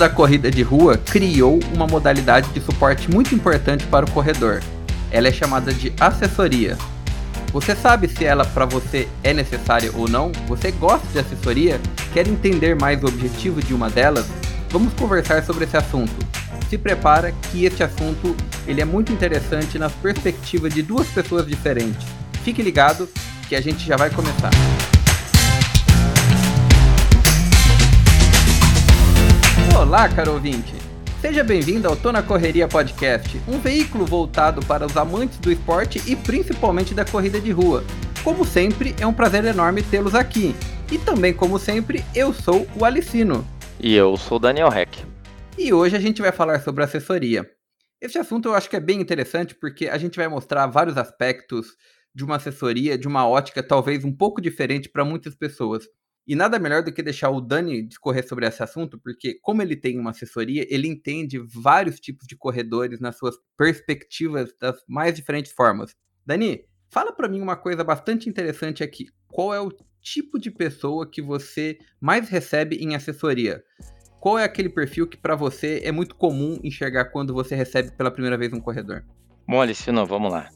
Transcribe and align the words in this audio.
da 0.00 0.08
corrida 0.08 0.50
de 0.50 0.62
rua 0.62 0.96
criou 0.96 1.60
uma 1.74 1.86
modalidade 1.86 2.48
de 2.54 2.60
suporte 2.62 3.10
muito 3.10 3.34
importante 3.34 3.84
para 3.84 4.06
o 4.06 4.10
corredor. 4.10 4.62
Ela 5.10 5.28
é 5.28 5.32
chamada 5.32 5.74
de 5.74 5.92
assessoria. 6.00 6.78
Você 7.52 7.76
sabe 7.76 8.08
se 8.08 8.24
ela 8.24 8.46
para 8.46 8.64
você 8.64 9.06
é 9.22 9.34
necessária 9.34 9.90
ou 9.94 10.08
não? 10.08 10.32
Você 10.48 10.70
gosta 10.70 11.06
de 11.08 11.18
assessoria? 11.18 11.78
Quer 12.14 12.26
entender 12.26 12.74
mais 12.74 13.02
o 13.02 13.08
objetivo 13.08 13.62
de 13.62 13.74
uma 13.74 13.90
delas? 13.90 14.26
Vamos 14.70 14.94
conversar 14.94 15.44
sobre 15.44 15.64
esse 15.64 15.76
assunto. 15.76 16.16
Se 16.70 16.78
prepara 16.78 17.34
que 17.52 17.66
este 17.66 17.82
assunto 17.82 18.34
ele 18.66 18.80
é 18.80 18.86
muito 18.86 19.12
interessante 19.12 19.78
na 19.78 19.90
perspectiva 19.90 20.70
de 20.70 20.80
duas 20.80 21.08
pessoas 21.08 21.46
diferentes. 21.46 22.06
Fique 22.42 22.62
ligado 22.62 23.06
que 23.50 23.54
a 23.54 23.60
gente 23.60 23.86
já 23.86 23.98
vai 23.98 24.08
começar. 24.08 24.50
Olá, 29.80 30.06
caro 30.14 30.34
ouvinte! 30.34 30.74
Seja 31.22 31.42
bem-vindo 31.42 31.88
ao 31.88 31.96
Tô 31.96 32.12
na 32.12 32.22
Correria 32.22 32.68
Podcast, 32.68 33.40
um 33.48 33.58
veículo 33.58 34.04
voltado 34.04 34.60
para 34.66 34.84
os 34.84 34.94
amantes 34.94 35.38
do 35.38 35.50
esporte 35.50 36.02
e 36.06 36.14
principalmente 36.14 36.92
da 36.92 37.02
corrida 37.02 37.40
de 37.40 37.50
rua. 37.50 37.82
Como 38.22 38.44
sempre, 38.44 38.94
é 39.00 39.06
um 39.06 39.14
prazer 39.14 39.42
enorme 39.42 39.82
tê-los 39.82 40.14
aqui. 40.14 40.54
E 40.92 40.98
também, 40.98 41.32
como 41.32 41.58
sempre, 41.58 42.04
eu 42.14 42.30
sou 42.34 42.68
o 42.78 42.84
Alicino. 42.84 43.42
E 43.80 43.96
eu 43.96 44.18
sou 44.18 44.36
o 44.36 44.38
Daniel 44.38 44.68
Heck. 44.68 45.02
E 45.56 45.72
hoje 45.72 45.96
a 45.96 46.00
gente 46.00 46.20
vai 46.20 46.30
falar 46.30 46.60
sobre 46.60 46.84
assessoria. 46.84 47.50
Esse 48.02 48.18
assunto 48.18 48.50
eu 48.50 48.54
acho 48.54 48.68
que 48.68 48.76
é 48.76 48.80
bem 48.80 49.00
interessante 49.00 49.54
porque 49.54 49.88
a 49.88 49.96
gente 49.96 50.18
vai 50.18 50.28
mostrar 50.28 50.66
vários 50.66 50.98
aspectos 50.98 51.68
de 52.14 52.22
uma 52.22 52.36
assessoria, 52.36 52.98
de 52.98 53.08
uma 53.08 53.26
ótica 53.26 53.62
talvez 53.62 54.04
um 54.04 54.14
pouco 54.14 54.42
diferente 54.42 54.90
para 54.90 55.06
muitas 55.06 55.34
pessoas. 55.34 55.84
E 56.30 56.36
nada 56.36 56.60
melhor 56.60 56.84
do 56.84 56.92
que 56.92 57.02
deixar 57.02 57.28
o 57.30 57.40
Dani 57.40 57.82
discorrer 57.82 58.24
sobre 58.24 58.46
esse 58.46 58.62
assunto, 58.62 58.96
porque 59.00 59.40
como 59.42 59.62
ele 59.62 59.74
tem 59.74 59.98
uma 59.98 60.10
assessoria, 60.10 60.64
ele 60.70 60.86
entende 60.86 61.40
vários 61.40 61.98
tipos 61.98 62.24
de 62.24 62.36
corredores 62.36 63.00
nas 63.00 63.18
suas 63.18 63.34
perspectivas 63.56 64.54
das 64.60 64.80
mais 64.86 65.12
diferentes 65.12 65.50
formas. 65.50 65.96
Dani, 66.24 66.64
fala 66.88 67.12
para 67.12 67.26
mim 67.26 67.40
uma 67.40 67.56
coisa 67.56 67.82
bastante 67.82 68.28
interessante 68.28 68.84
aqui. 68.84 69.08
Qual 69.26 69.52
é 69.52 69.60
o 69.60 69.72
tipo 70.00 70.38
de 70.38 70.52
pessoa 70.52 71.04
que 71.04 71.20
você 71.20 71.80
mais 72.00 72.28
recebe 72.28 72.76
em 72.76 72.94
assessoria? 72.94 73.64
Qual 74.20 74.38
é 74.38 74.44
aquele 74.44 74.68
perfil 74.68 75.08
que 75.08 75.16
para 75.16 75.34
você 75.34 75.80
é 75.82 75.90
muito 75.90 76.14
comum 76.14 76.60
enxergar 76.62 77.06
quando 77.06 77.34
você 77.34 77.56
recebe 77.56 77.90
pela 77.96 78.08
primeira 78.08 78.38
vez 78.38 78.52
um 78.52 78.60
corredor? 78.60 79.04
Bom, 79.48 79.60
Alicino, 79.60 80.06
vamos 80.06 80.30
lá. 80.30 80.48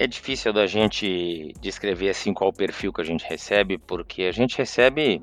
É 0.00 0.06
difícil 0.06 0.50
da 0.50 0.66
gente 0.66 1.52
descrever 1.60 2.08
assim 2.08 2.32
qual 2.32 2.48
o 2.48 2.54
perfil 2.54 2.90
que 2.90 3.02
a 3.02 3.04
gente 3.04 3.22
recebe, 3.28 3.76
porque 3.76 4.22
a 4.22 4.32
gente 4.32 4.56
recebe 4.56 5.22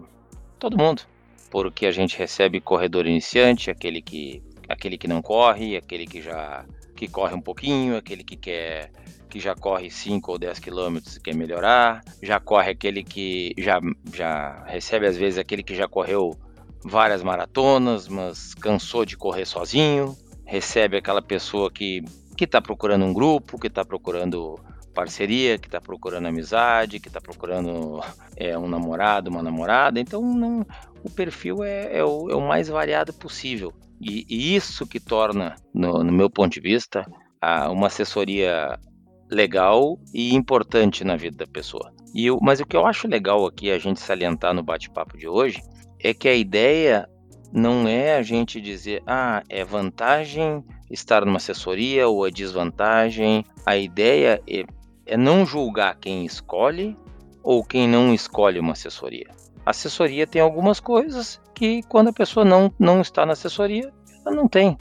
todo 0.60 0.78
mundo. 0.78 1.02
Porque 1.50 1.88
a 1.88 1.92
gente 1.92 2.16
recebe 2.16 2.62
corredor 2.62 3.08
iniciante, 3.08 3.72
aquele 3.72 4.04
que 4.04 4.40
aquele 4.70 4.96
que 4.96 5.08
não 5.08 5.20
corre, 5.20 5.76
aquele 5.76 6.06
que 6.06 6.22
já 6.22 6.64
que 6.96 7.08
corre 7.08 7.34
um 7.34 7.42
pouquinho, 7.42 7.98
aquele 7.98 8.24
que 8.24 8.38
quer 8.38 8.92
que 9.28 9.40
já 9.40 9.56
corre 9.56 9.90
5 9.90 10.32
ou 10.32 10.38
10 10.38 10.60
quilômetros 10.60 11.16
e 11.16 11.22
quer 11.22 11.34
melhorar, 11.34 12.04
já 12.22 12.40
corre 12.40 12.70
aquele 12.70 13.04
que 13.04 13.56
já, 13.58 13.82
já 14.14 14.64
recebe 14.68 15.08
às 15.08 15.18
vezes 15.18 15.40
aquele 15.40 15.64
que 15.64 15.74
já 15.74 15.88
correu 15.88 16.38
várias 16.84 17.24
maratonas, 17.24 18.08
mas 18.08 18.54
cansou 18.54 19.06
de 19.06 19.18
correr 19.18 19.48
sozinho, 19.48 20.16
recebe 20.46 20.98
aquela 20.98 21.22
pessoa 21.22 21.72
que 21.72 22.04
que 22.38 22.46
está 22.46 22.62
procurando 22.62 23.04
um 23.04 23.14
grupo, 23.14 23.60
que 23.60 23.68
está 23.68 23.84
procurando 23.84 24.60
parceria, 24.94 25.58
que 25.58 25.68
está 25.68 25.82
procurando 25.82 26.28
amizade, 26.28 27.00
que 27.00 27.08
está 27.08 27.20
procurando 27.20 28.00
é, 28.38 28.58
um 28.58 28.68
namorado, 28.68 29.30
uma 29.30 29.44
namorada. 29.44 30.00
Então, 30.00 30.22
não, 30.22 30.66
o 31.04 31.10
perfil 31.10 31.64
é, 31.64 31.98
é, 31.98 32.04
o, 32.04 32.30
é, 32.30 32.36
o, 32.36 32.42
mais 32.42 32.68
variado 32.68 33.12
possível. 33.14 33.74
E, 34.00 34.26
e 34.30 34.56
isso 34.56 34.86
que 34.88 35.00
torna, 35.00 35.56
no, 35.74 36.04
no, 36.04 36.14
meu 36.14 36.30
ponto 36.30 36.54
de 36.54 36.62
vista, 36.62 37.06
a, 37.42 37.70
uma 37.72 37.88
assessoria 37.88 38.80
legal 39.30 40.00
e 40.14 40.34
importante 40.34 41.04
na 41.04 41.16
vida 41.16 41.38
da 41.38 41.48
pessoa. 41.48 41.92
Eu, 42.16 42.40
mas 42.42 42.60
o 42.60 42.66
que 42.66 42.78
eu 42.78 42.86
acho 42.86 43.08
legal 43.08 43.46
aqui 43.46 43.70
a 43.70 43.78
gente 43.78 44.00
salientar 44.00 44.54
no 44.54 44.64
bate-papo 44.64 45.18
de 45.18 45.28
hoje 45.28 45.62
é 46.02 46.14
que 46.14 46.28
a 46.28 46.34
ideia 46.34 47.08
não 47.52 47.88
é 47.88 48.18
a 48.18 48.22
gente 48.22 48.60
dizer, 48.62 49.02
ah, 49.06 49.44
é 49.50 49.64
vantagem 49.64 50.64
estar 50.90 51.26
numa 51.26 51.38
assessoria 51.38 52.08
ou 52.08 52.28
é 52.28 52.32
desvantagem. 52.32 53.44
A 53.66 53.78
ideia 53.78 54.42
é 54.48 54.66
é 55.08 55.18
não 55.18 55.46
julgar 55.46 55.96
quem 55.96 56.26
escolhe 56.26 56.96
ou 57.42 57.64
quem 57.64 57.88
não 57.88 58.14
escolhe 58.14 58.60
uma 58.60 58.74
assessoria. 58.74 59.28
A 59.66 59.72
assessoria 59.72 60.28
tem 60.28 60.42
algumas 60.42 60.80
coisas 60.80 61.42
que 61.56 61.82
quando 61.84 62.10
a 62.10 62.14
pessoa 62.14 62.46
não, 62.46 62.72
não 62.78 63.02
está 63.02 63.26
na 63.26 63.34
assessoria, 63.34 63.92
ela 64.26 64.36
não 64.36 64.48
tem. 64.48 64.78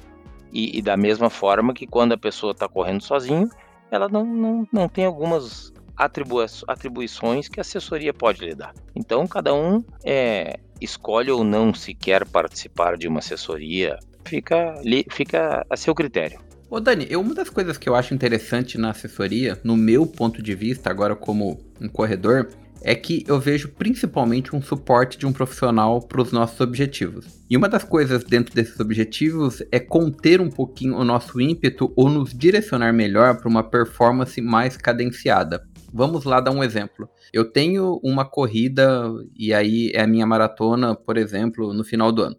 E, 0.53 0.77
e 0.78 0.83
da 0.83 0.97
mesma 0.97 1.31
forma 1.31 1.72
que 1.72 1.87
quando 1.87 2.12
a 2.12 2.19
pessoa 2.19 2.53
está 2.53 2.69
correndo 2.69 3.03
sozinho, 3.03 3.48
ela 3.91 4.09
não, 4.09 4.25
não, 4.25 4.69
não 4.72 4.88
tem 4.88 5.04
algumas 5.04 5.72
atribuições 5.97 7.49
que 7.49 7.61
a 7.61 7.62
assessoria 7.62 8.12
pode 8.12 8.45
lhe 8.45 8.55
dar. 8.55 8.75
Então, 8.95 9.27
cada 9.27 9.55
um 9.55 9.83
é, 10.05 10.59
escolhe 10.81 11.31
ou 11.31 11.43
não 11.43 11.73
se 11.73 11.95
quer 11.95 12.27
participar 12.27 12.97
de 12.97 13.09
uma 13.09 13.21
assessoria, 13.21 13.99
fica, 14.25 14.75
fica 15.11 15.67
a 15.69 15.77
seu 15.77 15.95
critério. 15.95 16.41
Ô 16.69 16.81
Dani, 16.81 17.07
eu, 17.09 17.21
uma 17.21 17.34
das 17.34 17.49
coisas 17.49 17.79
que 17.79 17.89
eu 17.89 17.95
acho 17.95 18.12
interessante 18.12 18.77
na 18.77 18.91
assessoria, 18.91 19.59
no 19.62 19.77
meu 19.77 20.05
ponto 20.05 20.43
de 20.43 20.55
vista, 20.55 20.91
agora 20.91 21.15
como 21.15 21.61
um 21.81 21.89
corredor, 21.89 22.49
é 22.83 22.95
que 22.95 23.25
eu 23.27 23.41
vejo 23.41 23.69
principalmente 23.69 24.55
um 24.55 24.61
suporte 24.61 25.19
de 25.19 25.27
um 25.27 25.33
profissional 25.33 26.01
para 26.01 26.21
os 26.21 26.33
nossos 26.33 26.61
objetivos. 26.61 27.27
E 27.49 27.57
uma 27.57 27.69
das 27.69 27.84
coisas 27.84 28.25
dentro 28.25 28.55
desses 28.55 28.78
objetivos 28.81 29.63
é 29.73 29.78
conter 29.78 30.41
um 30.41 30.51
pouquinho 30.51 30.97
o 30.97 31.05
nosso 31.05 31.41
ímpeto 31.41 31.93
ou 31.97 32.09
nos 32.09 32.33
direcionar 32.33 32.93
melhor 32.93 33.39
para 33.39 33.49
uma 33.49 33.63
performance 33.63 34.41
mais 34.41 34.77
cadenciada. 34.77 35.67
Vamos 35.92 36.24
lá 36.24 36.41
dar 36.41 36.50
um 36.50 36.62
exemplo. 36.62 37.08
Eu 37.32 37.50
tenho 37.50 38.00
uma 38.02 38.24
corrida 38.24 39.10
e 39.38 39.52
aí 39.52 39.91
é 39.94 40.02
a 40.02 40.06
minha 40.06 40.26
maratona, 40.26 40.94
por 40.94 41.16
exemplo, 41.16 41.72
no 41.72 41.84
final 41.84 42.12
do 42.12 42.22
ano 42.22 42.36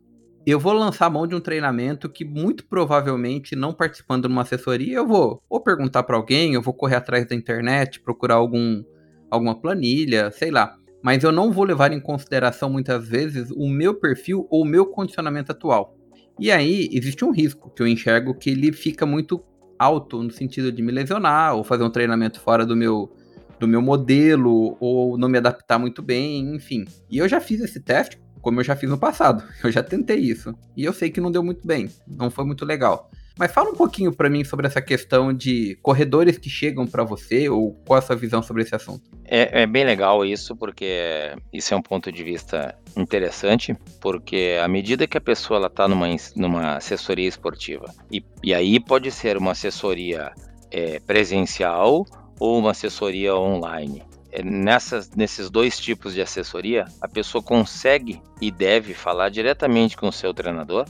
eu 0.49 0.61
vou 0.61 0.71
lançar 0.71 1.09
mão 1.09 1.27
de 1.27 1.35
um 1.35 1.41
treinamento 1.41 2.07
que 2.07 2.23
muito 2.23 2.65
provavelmente 2.65 3.53
não 3.53 3.73
participando 3.73 4.29
de 4.29 4.33
uma 4.33 4.43
assessoria 4.43 4.95
eu 4.95 5.05
vou 5.05 5.43
ou 5.49 5.59
perguntar 5.59 6.03
para 6.03 6.15
alguém, 6.15 6.53
eu 6.53 6.61
vou 6.61 6.73
correr 6.73 6.95
atrás 6.95 7.27
da 7.27 7.35
internet, 7.35 7.99
procurar 7.99 8.35
algum 8.35 8.81
alguma 9.29 9.59
planilha, 9.59 10.31
sei 10.31 10.49
lá. 10.49 10.77
Mas 11.03 11.21
eu 11.21 11.33
não 11.33 11.51
vou 11.51 11.65
levar 11.65 11.91
em 11.91 11.99
consideração 11.99 12.69
muitas 12.69 13.09
vezes 13.09 13.51
o 13.51 13.67
meu 13.67 13.93
perfil 13.95 14.47
ou 14.49 14.61
o 14.61 14.65
meu 14.65 14.85
condicionamento 14.85 15.51
atual. 15.51 15.97
E 16.39 16.49
aí 16.49 16.87
existe 16.93 17.25
um 17.25 17.31
risco 17.31 17.69
que 17.69 17.83
eu 17.83 17.87
enxergo 17.87 18.33
que 18.33 18.49
ele 18.49 18.71
fica 18.71 19.05
muito 19.05 19.43
alto 19.77 20.23
no 20.23 20.31
sentido 20.31 20.71
de 20.71 20.81
me 20.81 20.93
lesionar 20.93 21.55
ou 21.55 21.63
fazer 21.65 21.83
um 21.83 21.91
treinamento 21.91 22.39
fora 22.39 22.65
do 22.65 22.73
meu 22.73 23.13
do 23.59 23.67
meu 23.67 23.81
modelo 23.81 24.77
ou 24.79 25.17
não 25.17 25.29
me 25.29 25.37
adaptar 25.37 25.79
muito 25.79 26.01
bem, 26.01 26.55
enfim. 26.55 26.85
E 27.09 27.17
eu 27.17 27.27
já 27.27 27.39
fiz 27.39 27.61
esse 27.61 27.79
teste 27.79 28.19
como 28.47 28.61
eu 28.61 28.63
já 28.63 28.77
fiz 28.77 28.89
no 28.89 28.97
passado. 28.97 29.43
Eu 29.61 29.69
já 29.69 29.83
tentei 29.83 30.19
isso. 30.19 30.53
E 30.75 30.85
eu 30.85 30.93
sei 30.93 31.09
que 31.09 31.19
não 31.19 31.29
deu 31.29 31.43
muito 31.43 31.67
bem. 31.67 31.89
Não 32.07 32.31
foi 32.31 32.45
muito 32.45 32.63
legal. 32.63 33.11
Mas 33.37 33.51
fala 33.51 33.69
um 33.69 33.75
pouquinho 33.75 34.13
para 34.13 34.29
mim 34.29 34.43
sobre 34.43 34.65
essa 34.65 34.81
questão 34.81 35.33
de 35.33 35.77
corredores 35.81 36.37
que 36.37 36.49
chegam 36.49 36.87
para 36.87 37.03
você 37.03 37.49
ou 37.49 37.73
qual 37.85 37.99
a 37.99 38.01
sua 38.01 38.15
visão 38.15 38.41
sobre 38.41 38.63
esse 38.63 38.73
assunto. 38.73 39.03
É, 39.25 39.63
é, 39.63 39.67
bem 39.67 39.83
legal 39.83 40.25
isso, 40.25 40.55
porque 40.55 41.35
isso 41.53 41.73
é 41.73 41.77
um 41.77 41.81
ponto 41.81 42.11
de 42.11 42.23
vista 42.23 42.73
interessante, 42.95 43.75
porque 44.01 44.57
à 44.63 44.67
medida 44.67 45.05
que 45.05 45.17
a 45.17 45.21
pessoa 45.21 45.67
está 45.67 45.87
numa, 45.87 46.07
numa 46.35 46.77
assessoria 46.77 47.27
esportiva, 47.27 47.93
e, 48.11 48.23
e 48.41 48.53
aí 48.53 48.79
pode 48.79 49.11
ser 49.11 49.37
uma 49.37 49.51
assessoria 49.51 50.31
é, 50.71 50.99
presencial 51.01 52.05
ou 52.39 52.57
uma 52.57 52.71
assessoria 52.71 53.35
online. 53.35 54.03
É, 54.31 54.43
nessas, 54.43 55.09
nesses 55.11 55.49
dois 55.49 55.79
tipos 55.79 56.13
de 56.13 56.21
assessoria, 56.21 56.85
a 57.01 57.07
pessoa 57.07 57.43
consegue 57.43 58.21
e 58.41 58.51
deve 58.51 58.93
falar 58.93 59.29
diretamente 59.29 59.95
com 59.95 60.07
o 60.07 60.11
seu 60.11 60.33
treinador 60.33 60.85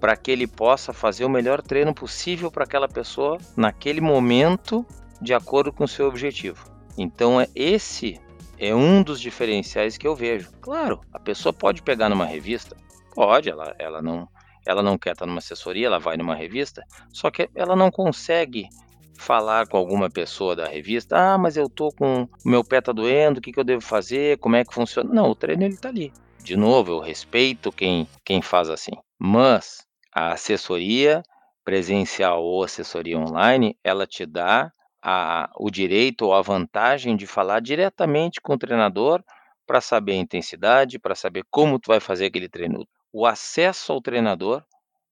para 0.00 0.16
que 0.16 0.30
ele 0.30 0.46
possa 0.46 0.92
fazer 0.92 1.24
o 1.24 1.28
melhor 1.28 1.60
treino 1.60 1.94
possível 1.94 2.50
para 2.50 2.64
aquela 2.64 2.88
pessoa 2.88 3.36
naquele 3.54 4.00
momento, 4.00 4.84
de 5.20 5.34
acordo 5.34 5.70
com 5.70 5.84
o 5.84 5.88
seu 5.88 6.08
objetivo. 6.08 6.64
Então, 6.96 7.38
é 7.38 7.46
esse 7.54 8.18
é 8.58 8.74
um 8.74 9.02
dos 9.02 9.20
diferenciais 9.20 9.98
que 9.98 10.06
eu 10.06 10.16
vejo. 10.16 10.50
Claro, 10.60 11.00
a 11.12 11.18
pessoa 11.18 11.52
pode 11.52 11.82
pegar 11.82 12.08
numa 12.08 12.24
revista, 12.24 12.76
pode, 13.14 13.48
ela, 13.48 13.74
ela 13.78 14.02
não 14.02 14.28
ela 14.66 14.82
não 14.82 14.98
quer 14.98 15.12
estar 15.12 15.26
numa 15.26 15.38
assessoria, 15.38 15.86
ela 15.86 15.98
vai 15.98 16.18
numa 16.18 16.34
revista, 16.34 16.84
só 17.10 17.30
que 17.30 17.48
ela 17.54 17.74
não 17.74 17.90
consegue 17.90 18.68
falar 19.18 19.66
com 19.66 19.76
alguma 19.76 20.08
pessoa 20.08 20.56
da 20.56 20.66
revista, 20.66 21.16
ah, 21.16 21.38
mas 21.38 21.56
eu 21.56 21.68
tô 21.68 21.90
com 21.92 22.28
meu 22.44 22.64
pé 22.64 22.80
tá 22.80 22.92
doendo, 22.92 23.38
o 23.38 23.42
que, 23.42 23.52
que 23.52 23.60
eu 23.60 23.64
devo 23.64 23.82
fazer, 23.82 24.38
como 24.38 24.56
é 24.56 24.64
que 24.64 24.74
funciona? 24.74 25.12
Não, 25.12 25.30
o 25.30 25.34
treino 25.34 25.64
ele 25.64 25.76
tá 25.76 25.88
ali. 25.88 26.12
De 26.42 26.56
novo, 26.56 26.92
eu 26.92 27.00
respeito 27.00 27.70
quem, 27.70 28.08
quem 28.24 28.40
faz 28.40 28.70
assim. 28.70 28.92
Mas 29.18 29.86
a 30.12 30.32
assessoria 30.32 31.22
presencial 31.64 32.42
ou 32.42 32.64
assessoria 32.64 33.18
online, 33.18 33.76
ela 33.84 34.06
te 34.06 34.24
dá 34.24 34.72
a, 35.02 35.50
o 35.56 35.70
direito 35.70 36.26
ou 36.26 36.34
a 36.34 36.42
vantagem 36.42 37.16
de 37.16 37.26
falar 37.26 37.60
diretamente 37.60 38.40
com 38.40 38.54
o 38.54 38.58
treinador 38.58 39.22
para 39.66 39.80
saber 39.80 40.12
a 40.12 40.16
intensidade, 40.16 40.98
para 40.98 41.14
saber 41.14 41.44
como 41.50 41.78
tu 41.78 41.88
vai 41.88 42.00
fazer 42.00 42.26
aquele 42.26 42.48
treino, 42.48 42.86
o 43.12 43.26
acesso 43.26 43.92
ao 43.92 44.00
treinador 44.00 44.64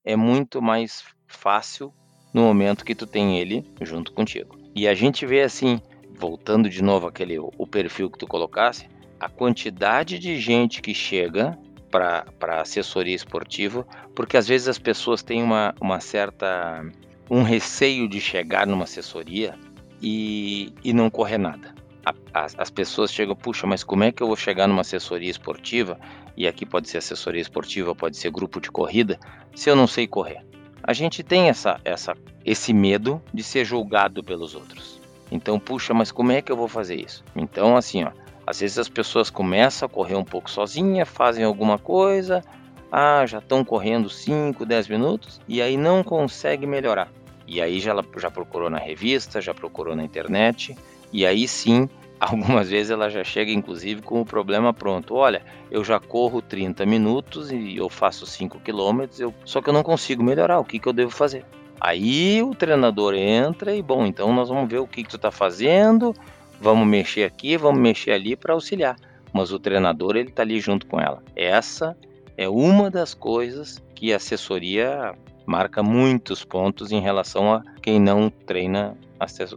é 0.04 0.16
muito 0.16 0.60
mais 0.60 1.04
fácil 1.26 1.92
no 2.32 2.42
momento 2.42 2.84
que 2.84 2.94
tu 2.94 3.06
tem 3.06 3.38
ele 3.38 3.64
junto 3.80 4.12
contigo. 4.12 4.58
E 4.74 4.86
a 4.86 4.94
gente 4.94 5.26
vê 5.26 5.42
assim, 5.42 5.80
voltando 6.14 6.68
de 6.68 6.82
novo 6.82 7.06
aquele 7.06 7.38
o 7.38 7.66
perfil 7.66 8.10
que 8.10 8.18
tu 8.18 8.26
colocasse, 8.26 8.88
a 9.18 9.28
quantidade 9.28 10.18
de 10.18 10.38
gente 10.38 10.80
que 10.80 10.94
chega 10.94 11.58
para 11.90 12.60
assessoria 12.60 13.14
esportiva, 13.14 13.86
porque 14.14 14.36
às 14.36 14.46
vezes 14.46 14.68
as 14.68 14.78
pessoas 14.78 15.22
têm 15.22 15.42
uma, 15.42 15.74
uma 15.80 16.00
certa 16.00 16.84
um 17.30 17.42
receio 17.42 18.08
de 18.08 18.20
chegar 18.20 18.66
numa 18.66 18.84
assessoria 18.84 19.54
e, 20.00 20.72
e 20.82 20.92
não 20.92 21.10
correr 21.10 21.38
nada. 21.38 21.74
A, 22.04 22.14
as, 22.32 22.58
as 22.58 22.70
pessoas 22.70 23.12
chegam, 23.12 23.36
puxa, 23.36 23.66
mas 23.66 23.84
como 23.84 24.04
é 24.04 24.12
que 24.12 24.22
eu 24.22 24.26
vou 24.26 24.36
chegar 24.36 24.66
numa 24.66 24.80
assessoria 24.80 25.30
esportiva? 25.30 25.98
E 26.36 26.46
aqui 26.46 26.64
pode 26.64 26.88
ser 26.88 26.98
assessoria 26.98 27.42
esportiva, 27.42 27.94
pode 27.94 28.16
ser 28.16 28.30
grupo 28.30 28.60
de 28.60 28.70
corrida, 28.70 29.18
se 29.54 29.68
eu 29.68 29.76
não 29.76 29.86
sei 29.86 30.06
correr. 30.06 30.47
A 30.88 30.94
gente 30.94 31.22
tem 31.22 31.50
essa, 31.50 31.78
essa, 31.84 32.16
esse 32.46 32.72
medo 32.72 33.20
de 33.34 33.42
ser 33.42 33.62
julgado 33.62 34.24
pelos 34.24 34.54
outros. 34.54 34.98
Então, 35.30 35.60
puxa, 35.60 35.92
mas 35.92 36.10
como 36.10 36.32
é 36.32 36.40
que 36.40 36.50
eu 36.50 36.56
vou 36.56 36.66
fazer 36.66 36.94
isso? 36.94 37.22
Então, 37.36 37.76
assim, 37.76 38.04
ó, 38.04 38.10
às 38.46 38.60
vezes 38.60 38.78
as 38.78 38.88
pessoas 38.88 39.28
começam 39.28 39.84
a 39.84 39.88
correr 39.90 40.14
um 40.14 40.24
pouco 40.24 40.50
sozinha, 40.50 41.04
fazem 41.04 41.44
alguma 41.44 41.78
coisa, 41.78 42.42
ah, 42.90 43.26
já 43.26 43.36
estão 43.36 43.62
correndo 43.62 44.08
5, 44.08 44.64
10 44.64 44.88
minutos 44.88 45.42
e 45.46 45.60
aí 45.60 45.76
não 45.76 46.02
consegue 46.02 46.66
melhorar. 46.66 47.12
E 47.46 47.60
aí 47.60 47.80
já, 47.80 47.94
já 48.16 48.30
procurou 48.30 48.70
na 48.70 48.78
revista, 48.78 49.42
já 49.42 49.52
procurou 49.52 49.94
na 49.94 50.02
internet, 50.02 50.74
e 51.12 51.26
aí 51.26 51.46
sim, 51.46 51.86
algumas 52.28 52.68
vezes 52.68 52.90
ela 52.90 53.08
já 53.08 53.22
chega 53.22 53.50
inclusive 53.50 54.02
com 54.02 54.20
o 54.20 54.26
problema 54.26 54.72
pronto. 54.72 55.14
Olha, 55.14 55.42
eu 55.70 55.84
já 55.84 56.00
corro 56.00 56.42
30 56.42 56.84
minutos 56.84 57.50
e 57.52 57.76
eu 57.76 57.88
faço 57.88 58.26
5 58.26 58.60
quilômetros, 58.60 59.20
eu... 59.20 59.32
só 59.44 59.60
que 59.60 59.68
eu 59.68 59.74
não 59.74 59.82
consigo 59.82 60.22
melhorar, 60.22 60.58
o 60.58 60.64
que, 60.64 60.78
que 60.78 60.88
eu 60.88 60.92
devo 60.92 61.10
fazer? 61.10 61.44
Aí 61.80 62.42
o 62.42 62.54
treinador 62.54 63.14
entra 63.14 63.74
e, 63.74 63.80
bom, 63.80 64.04
então 64.04 64.32
nós 64.32 64.48
vamos 64.48 64.68
ver 64.68 64.78
o 64.78 64.86
que, 64.86 65.04
que 65.04 65.08
tu 65.08 65.16
está 65.16 65.30
fazendo, 65.30 66.12
vamos 66.60 66.86
mexer 66.86 67.24
aqui, 67.24 67.56
vamos 67.56 67.80
mexer 67.80 68.12
ali 68.12 68.34
para 68.34 68.52
auxiliar. 68.52 68.96
Mas 69.32 69.52
o 69.52 69.58
treinador 69.58 70.16
ele 70.16 70.30
está 70.30 70.42
ali 70.42 70.58
junto 70.58 70.86
com 70.86 71.00
ela. 71.00 71.22
Essa 71.36 71.96
é 72.36 72.48
uma 72.48 72.90
das 72.90 73.14
coisas 73.14 73.80
que 73.94 74.12
a 74.12 74.16
assessoria 74.16 75.14
marca 75.46 75.82
muitos 75.82 76.44
pontos 76.44 76.90
em 76.90 77.00
relação 77.00 77.52
a 77.52 77.62
quem 77.80 78.00
não 78.00 78.28
treina 78.28 78.96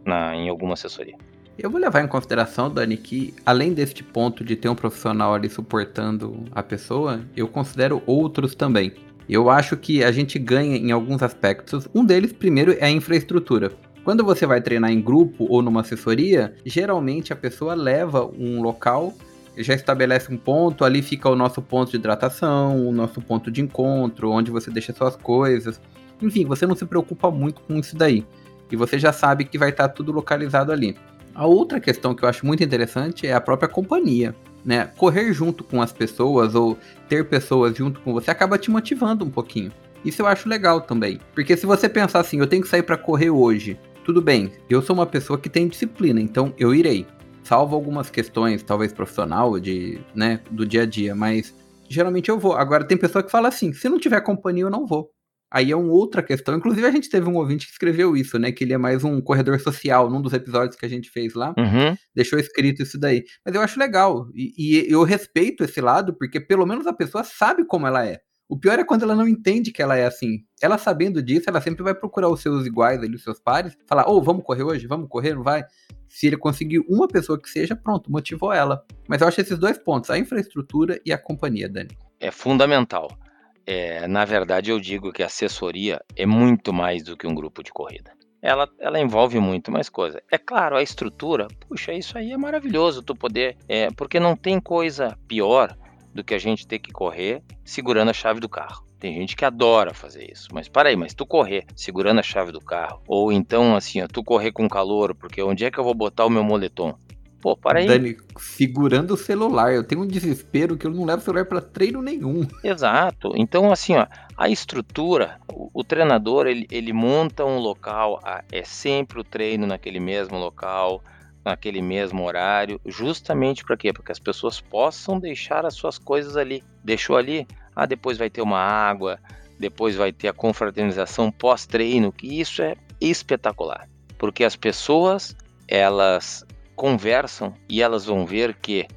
na, 0.06 0.36
em 0.36 0.48
alguma 0.48 0.74
assessoria. 0.74 1.18
Eu 1.58 1.70
vou 1.70 1.80
levar 1.80 2.04
em 2.04 2.08
consideração, 2.08 2.70
Dani, 2.70 2.98
que 2.98 3.34
além 3.46 3.74
deste 3.74 4.04
ponto 4.04 4.44
de 4.44 4.56
ter 4.56 4.70
um 4.70 4.76
profissional 4.76 5.34
ali 5.34 5.50
suportando 5.50 6.46
a 6.52 6.64
pessoa, 6.64 7.22
eu 7.36 7.48
considero 7.48 8.02
outros 8.06 8.56
também. 8.56 8.94
Eu 9.30 9.50
acho 9.50 9.78
que 9.78 10.04
a 10.04 10.12
gente 10.12 10.40
ganha 10.40 10.78
em 10.78 10.92
alguns 10.92 11.22
aspectos. 11.22 11.88
Um 11.94 12.04
deles, 12.04 12.34
primeiro, 12.34 12.76
é 12.80 12.86
a 12.86 12.90
infraestrutura. 12.90 13.72
Quando 14.04 14.24
você 14.24 14.48
vai 14.48 14.60
treinar 14.60 14.92
em 14.92 15.00
grupo 15.00 15.46
ou 15.48 15.62
numa 15.62 15.82
assessoria, 15.82 16.56
geralmente 16.66 17.32
a 17.32 17.36
pessoa 17.36 17.76
leva 17.76 18.26
um 18.26 18.62
local, 18.62 19.14
já 19.58 19.76
estabelece 19.76 20.34
um 20.34 20.38
ponto, 20.38 20.84
ali 20.84 21.02
fica 21.02 21.30
o 21.30 21.36
nosso 21.36 21.62
ponto 21.62 21.92
de 21.92 21.98
hidratação, 21.98 22.88
o 22.88 22.92
nosso 22.92 23.22
ponto 23.22 23.52
de 23.52 23.62
encontro, 23.62 24.32
onde 24.32 24.50
você 24.50 24.72
deixa 24.72 24.94
suas 24.94 25.16
coisas. 25.16 25.80
Enfim, 26.22 26.46
você 26.46 26.66
não 26.66 26.76
se 26.76 26.86
preocupa 26.86 27.30
muito 27.30 27.62
com 27.62 27.76
isso 27.76 27.96
daí. 27.96 28.26
E 28.72 28.76
você 28.76 28.98
já 28.98 29.12
sabe 29.14 29.46
que 29.46 29.58
vai 29.58 29.70
estar 29.70 29.90
tudo 29.90 30.12
localizado 30.12 30.72
ali. 30.72 30.96
A 31.34 31.46
outra 31.46 31.80
questão 31.80 32.14
que 32.14 32.24
eu 32.24 32.30
acho 32.30 32.46
muito 32.46 32.64
interessante 32.64 33.26
é 33.26 33.34
a 33.34 33.42
própria 33.42 33.70
companhia. 33.70 34.36
Né? 34.64 34.86
Correr 34.96 35.34
junto 35.34 35.64
com 35.64 35.82
as 35.82 35.92
pessoas 35.92 36.54
ou 36.54 36.78
ter 37.10 37.28
pessoas 37.28 37.76
junto 37.76 38.00
com 38.02 38.14
você 38.14 38.30
acaba 38.30 38.58
te 38.58 38.70
motivando 38.70 39.26
um 39.26 39.30
pouquinho. 39.30 39.72
Isso 40.06 40.22
eu 40.22 40.28
acho 40.28 40.50
legal 40.50 40.82
também. 40.82 41.20
Porque 41.34 41.58
se 41.58 41.66
você 41.66 41.90
pensar 41.90 42.20
assim, 42.20 42.40
eu 42.40 42.48
tenho 42.48 42.62
que 42.62 42.68
sair 42.68 42.84
para 42.84 42.98
correr 42.98 43.30
hoje, 43.30 43.80
tudo 44.04 44.22
bem, 44.22 44.52
eu 44.70 44.82
sou 44.82 44.96
uma 44.96 45.06
pessoa 45.06 45.38
que 45.38 45.50
tem 45.50 45.68
disciplina, 45.68 46.20
então 46.20 46.54
eu 46.58 46.74
irei. 46.74 47.06
Salvo 47.44 47.76
algumas 47.76 48.10
questões, 48.10 48.64
talvez 48.64 48.94
profissional, 48.94 49.60
de, 49.60 50.00
né, 50.14 50.42
do 50.50 50.66
dia 50.66 50.84
a 50.84 50.86
dia, 50.86 51.16
mas 51.16 51.56
geralmente 51.90 52.30
eu 52.30 52.40
vou. 52.40 52.54
Agora 52.54 52.84
tem 52.84 52.98
pessoa 52.98 53.24
que 53.24 53.32
fala 53.32 53.48
assim: 53.48 53.74
se 53.74 53.90
não 53.90 54.00
tiver 54.00 54.22
companhia, 54.22 54.64
eu 54.64 54.70
não 54.70 54.86
vou. 54.86 55.11
Aí 55.52 55.70
é 55.70 55.76
uma 55.76 55.92
outra 55.92 56.24
questão. 56.24 56.56
Inclusive, 56.56 56.88
a 56.88 56.92
gente 56.92 57.10
teve 57.10 57.28
um 57.28 57.36
ouvinte 57.36 57.66
que 57.66 57.74
escreveu 57.74 58.16
isso, 58.16 58.40
né? 58.40 58.54
Que 58.54 58.64
ele 58.64 58.72
é 58.72 58.78
mais 58.78 59.04
um 59.04 59.20
corredor 59.20 59.60
social, 59.60 60.10
num 60.10 60.22
dos 60.22 60.32
episódios 60.32 60.78
que 60.78 60.86
a 60.86 60.90
gente 60.90 61.10
fez 61.10 61.34
lá. 61.34 61.54
Uhum. 61.58 61.96
Deixou 62.16 62.40
escrito 62.40 62.82
isso 62.82 62.98
daí. 62.98 63.26
Mas 63.46 63.54
eu 63.54 63.62
acho 63.62 63.78
legal. 63.78 64.28
E, 64.34 64.54
e, 64.58 64.92
eu 64.92 65.04
respeito 65.04 65.66
esse 65.66 65.82
lado, 65.82 66.14
porque 66.18 66.40
pelo 66.40 66.66
menos 66.66 66.88
a 66.88 66.94
pessoa 66.94 67.26
sabe 67.26 67.66
como 67.66 67.86
ela 67.86 68.06
é. 68.06 68.22
O 68.48 68.58
pior 68.58 68.80
é 68.80 68.84
quando 68.84 69.04
ela 69.04 69.16
não 69.16 69.28
entende 69.28 69.72
que 69.72 69.82
ela 69.82 69.98
é 69.98 70.06
assim. 70.06 70.40
Ela 70.62 70.78
sabendo 70.78 71.22
disso, 71.22 71.50
ela 71.50 71.62
sempre 71.62 71.84
vai 71.84 71.96
procurar 71.96 72.30
os 72.30 72.42
seus 72.42 72.66
iguais 72.66 73.02
ali, 73.02 73.16
os 73.16 73.24
seus 73.24 73.40
pares, 73.40 73.78
falar, 73.88 74.10
ô, 74.10 74.18
oh, 74.18 74.22
vamos 74.22 74.44
correr 74.44 74.64
hoje? 74.64 74.88
Vamos 74.88 75.08
correr? 75.10 75.36
Não 75.36 75.44
vai? 75.44 75.64
Se 76.10 76.28
ele 76.28 76.36
conseguir 76.36 76.80
uma 76.90 77.08
pessoa 77.08 77.42
que 77.42 77.50
seja, 77.50 77.78
pronto, 77.78 78.12
motivou 78.12 78.52
ela. 78.52 78.84
Mas 79.08 79.22
eu 79.22 79.28
acho 79.28 79.40
esses 79.40 79.58
dois 79.58 79.78
pontos, 79.78 80.10
a 80.10 80.18
infraestrutura 80.18 81.00
e 81.06 81.14
a 81.14 81.18
companhia, 81.18 81.70
Dani. 81.70 81.98
É 82.20 82.30
fundamental. 82.30 83.18
É, 83.66 84.08
na 84.08 84.26
verdade, 84.26 84.72
eu 84.72 84.80
digo 84.80 85.12
que 85.12 85.24
a 85.24 85.28
assessoria 85.28 86.02
é 86.16 86.26
muito 86.26 86.74
mais 86.74 87.04
do 87.04 87.16
que 87.16 87.28
um 87.28 87.36
grupo 87.36 87.64
de 87.64 87.72
corrida. 87.72 88.12
Ela, 88.42 88.68
ela 88.80 89.00
envolve 89.00 89.40
muito 89.40 89.72
mais 89.72 89.88
coisa. 89.88 90.22
É 90.32 90.38
claro, 90.38 90.76
a 90.76 90.82
estrutura, 90.82 91.48
puxa, 91.68 91.94
isso 91.94 92.18
aí 92.18 92.32
é 92.32 92.38
maravilhoso 92.38 93.04
tu 93.04 93.16
poder, 93.16 93.56
é, 93.68 93.90
porque 93.92 94.20
não 94.20 94.36
tem 94.36 94.60
coisa 94.60 95.16
pior 95.28 95.78
do 96.14 96.24
que 96.24 96.34
a 96.34 96.40
gente 96.40 96.68
ter 96.68 96.80
que 96.80 96.92
correr 96.92 97.44
segurando 97.64 98.10
a 98.10 98.14
chave 98.14 98.40
do 98.40 98.50
carro. 98.50 98.84
Tem 99.00 99.14
gente 99.16 99.36
que 99.36 99.46
adora 99.46 99.94
fazer 99.94 100.32
isso, 100.32 100.48
mas 100.54 100.68
para 100.68 100.90
aí, 100.90 100.96
mas 100.96 101.14
tu 101.14 101.26
correr 101.26 101.66
segurando 101.76 102.20
a 102.20 102.24
chave 102.24 102.52
do 102.52 102.60
carro, 102.60 103.02
ou 103.08 103.32
então 103.32 103.76
assim, 103.76 104.02
ó, 104.02 104.08
tu 104.08 104.24
correr 104.24 104.52
com 104.52 104.68
calor, 104.68 105.16
porque 105.16 105.42
onde 105.42 105.66
é 105.66 105.72
que 105.72 105.80
eu 105.80 105.84
vou 105.84 105.96
botar 105.96 106.26
o 106.26 106.30
meu 106.30 106.44
moletom? 106.44 106.96
Pô, 107.42 107.58
para 107.58 107.80
aí. 107.80 107.88
Dani, 107.88 108.18
segurando 108.38 109.16
o 109.16 109.18
celular. 109.18 109.74
Eu 109.74 109.84
tenho 109.84 110.04
um 110.04 110.08
desespero 110.08 110.78
que 110.78 110.86
eu 110.86 110.92
não 110.92 111.04
levo 111.04 111.22
o 111.22 111.26
celular 111.26 111.46
para 111.46 111.60
treino 111.60 112.02
nenhum. 112.02 112.48
Exato. 112.64 113.34
Então, 113.36 113.72
assim, 113.72 113.96
ó, 113.96 114.06
a 114.38 114.48
estrutura, 114.48 115.40
o, 115.52 115.70
o 115.74 115.84
treinador, 115.84 116.46
ele, 116.46 116.68
ele 116.70 116.94
monta 116.94 117.44
um 117.44 117.58
local, 117.58 118.20
é 118.52 118.64
sempre 118.64 119.20
o 119.20 119.24
treino 119.24 119.66
naquele 119.66 120.00
mesmo 120.00 120.38
local, 120.38 121.04
naquele 121.44 121.82
mesmo 121.82 122.24
horário, 122.24 122.80
justamente 122.86 123.64
para 123.64 123.76
quê? 123.76 123.92
Para 123.92 124.04
que 124.04 124.12
as 124.12 124.20
pessoas 124.20 124.62
possam 124.62 125.20
deixar 125.20 125.66
as 125.66 125.74
suas 125.74 125.98
coisas 125.98 126.38
ali. 126.38 126.64
Deixou 126.84 127.18
ali, 127.18 127.48
ah, 127.76 127.88
depois 127.88 128.20
vai 128.20 128.30
ter 128.30 128.44
uma 128.44 128.60
água, 128.60 129.20
depois 129.60 129.96
vai 129.96 130.12
ter 130.12 130.28
a 130.28 130.34
confraternização 130.34 131.32
pós-treino, 131.32 132.12
que 132.12 132.40
isso 132.40 132.62
é 132.62 132.76
espetacular, 133.00 133.90
porque 134.20 134.44
as 134.44 134.56
pessoas 134.56 135.36
elas 135.68 136.46
conversam 136.76 137.54
e 137.70 137.82
elas 137.82 138.06
vão 138.06 138.26
ver 138.26 138.56
que 138.56 138.88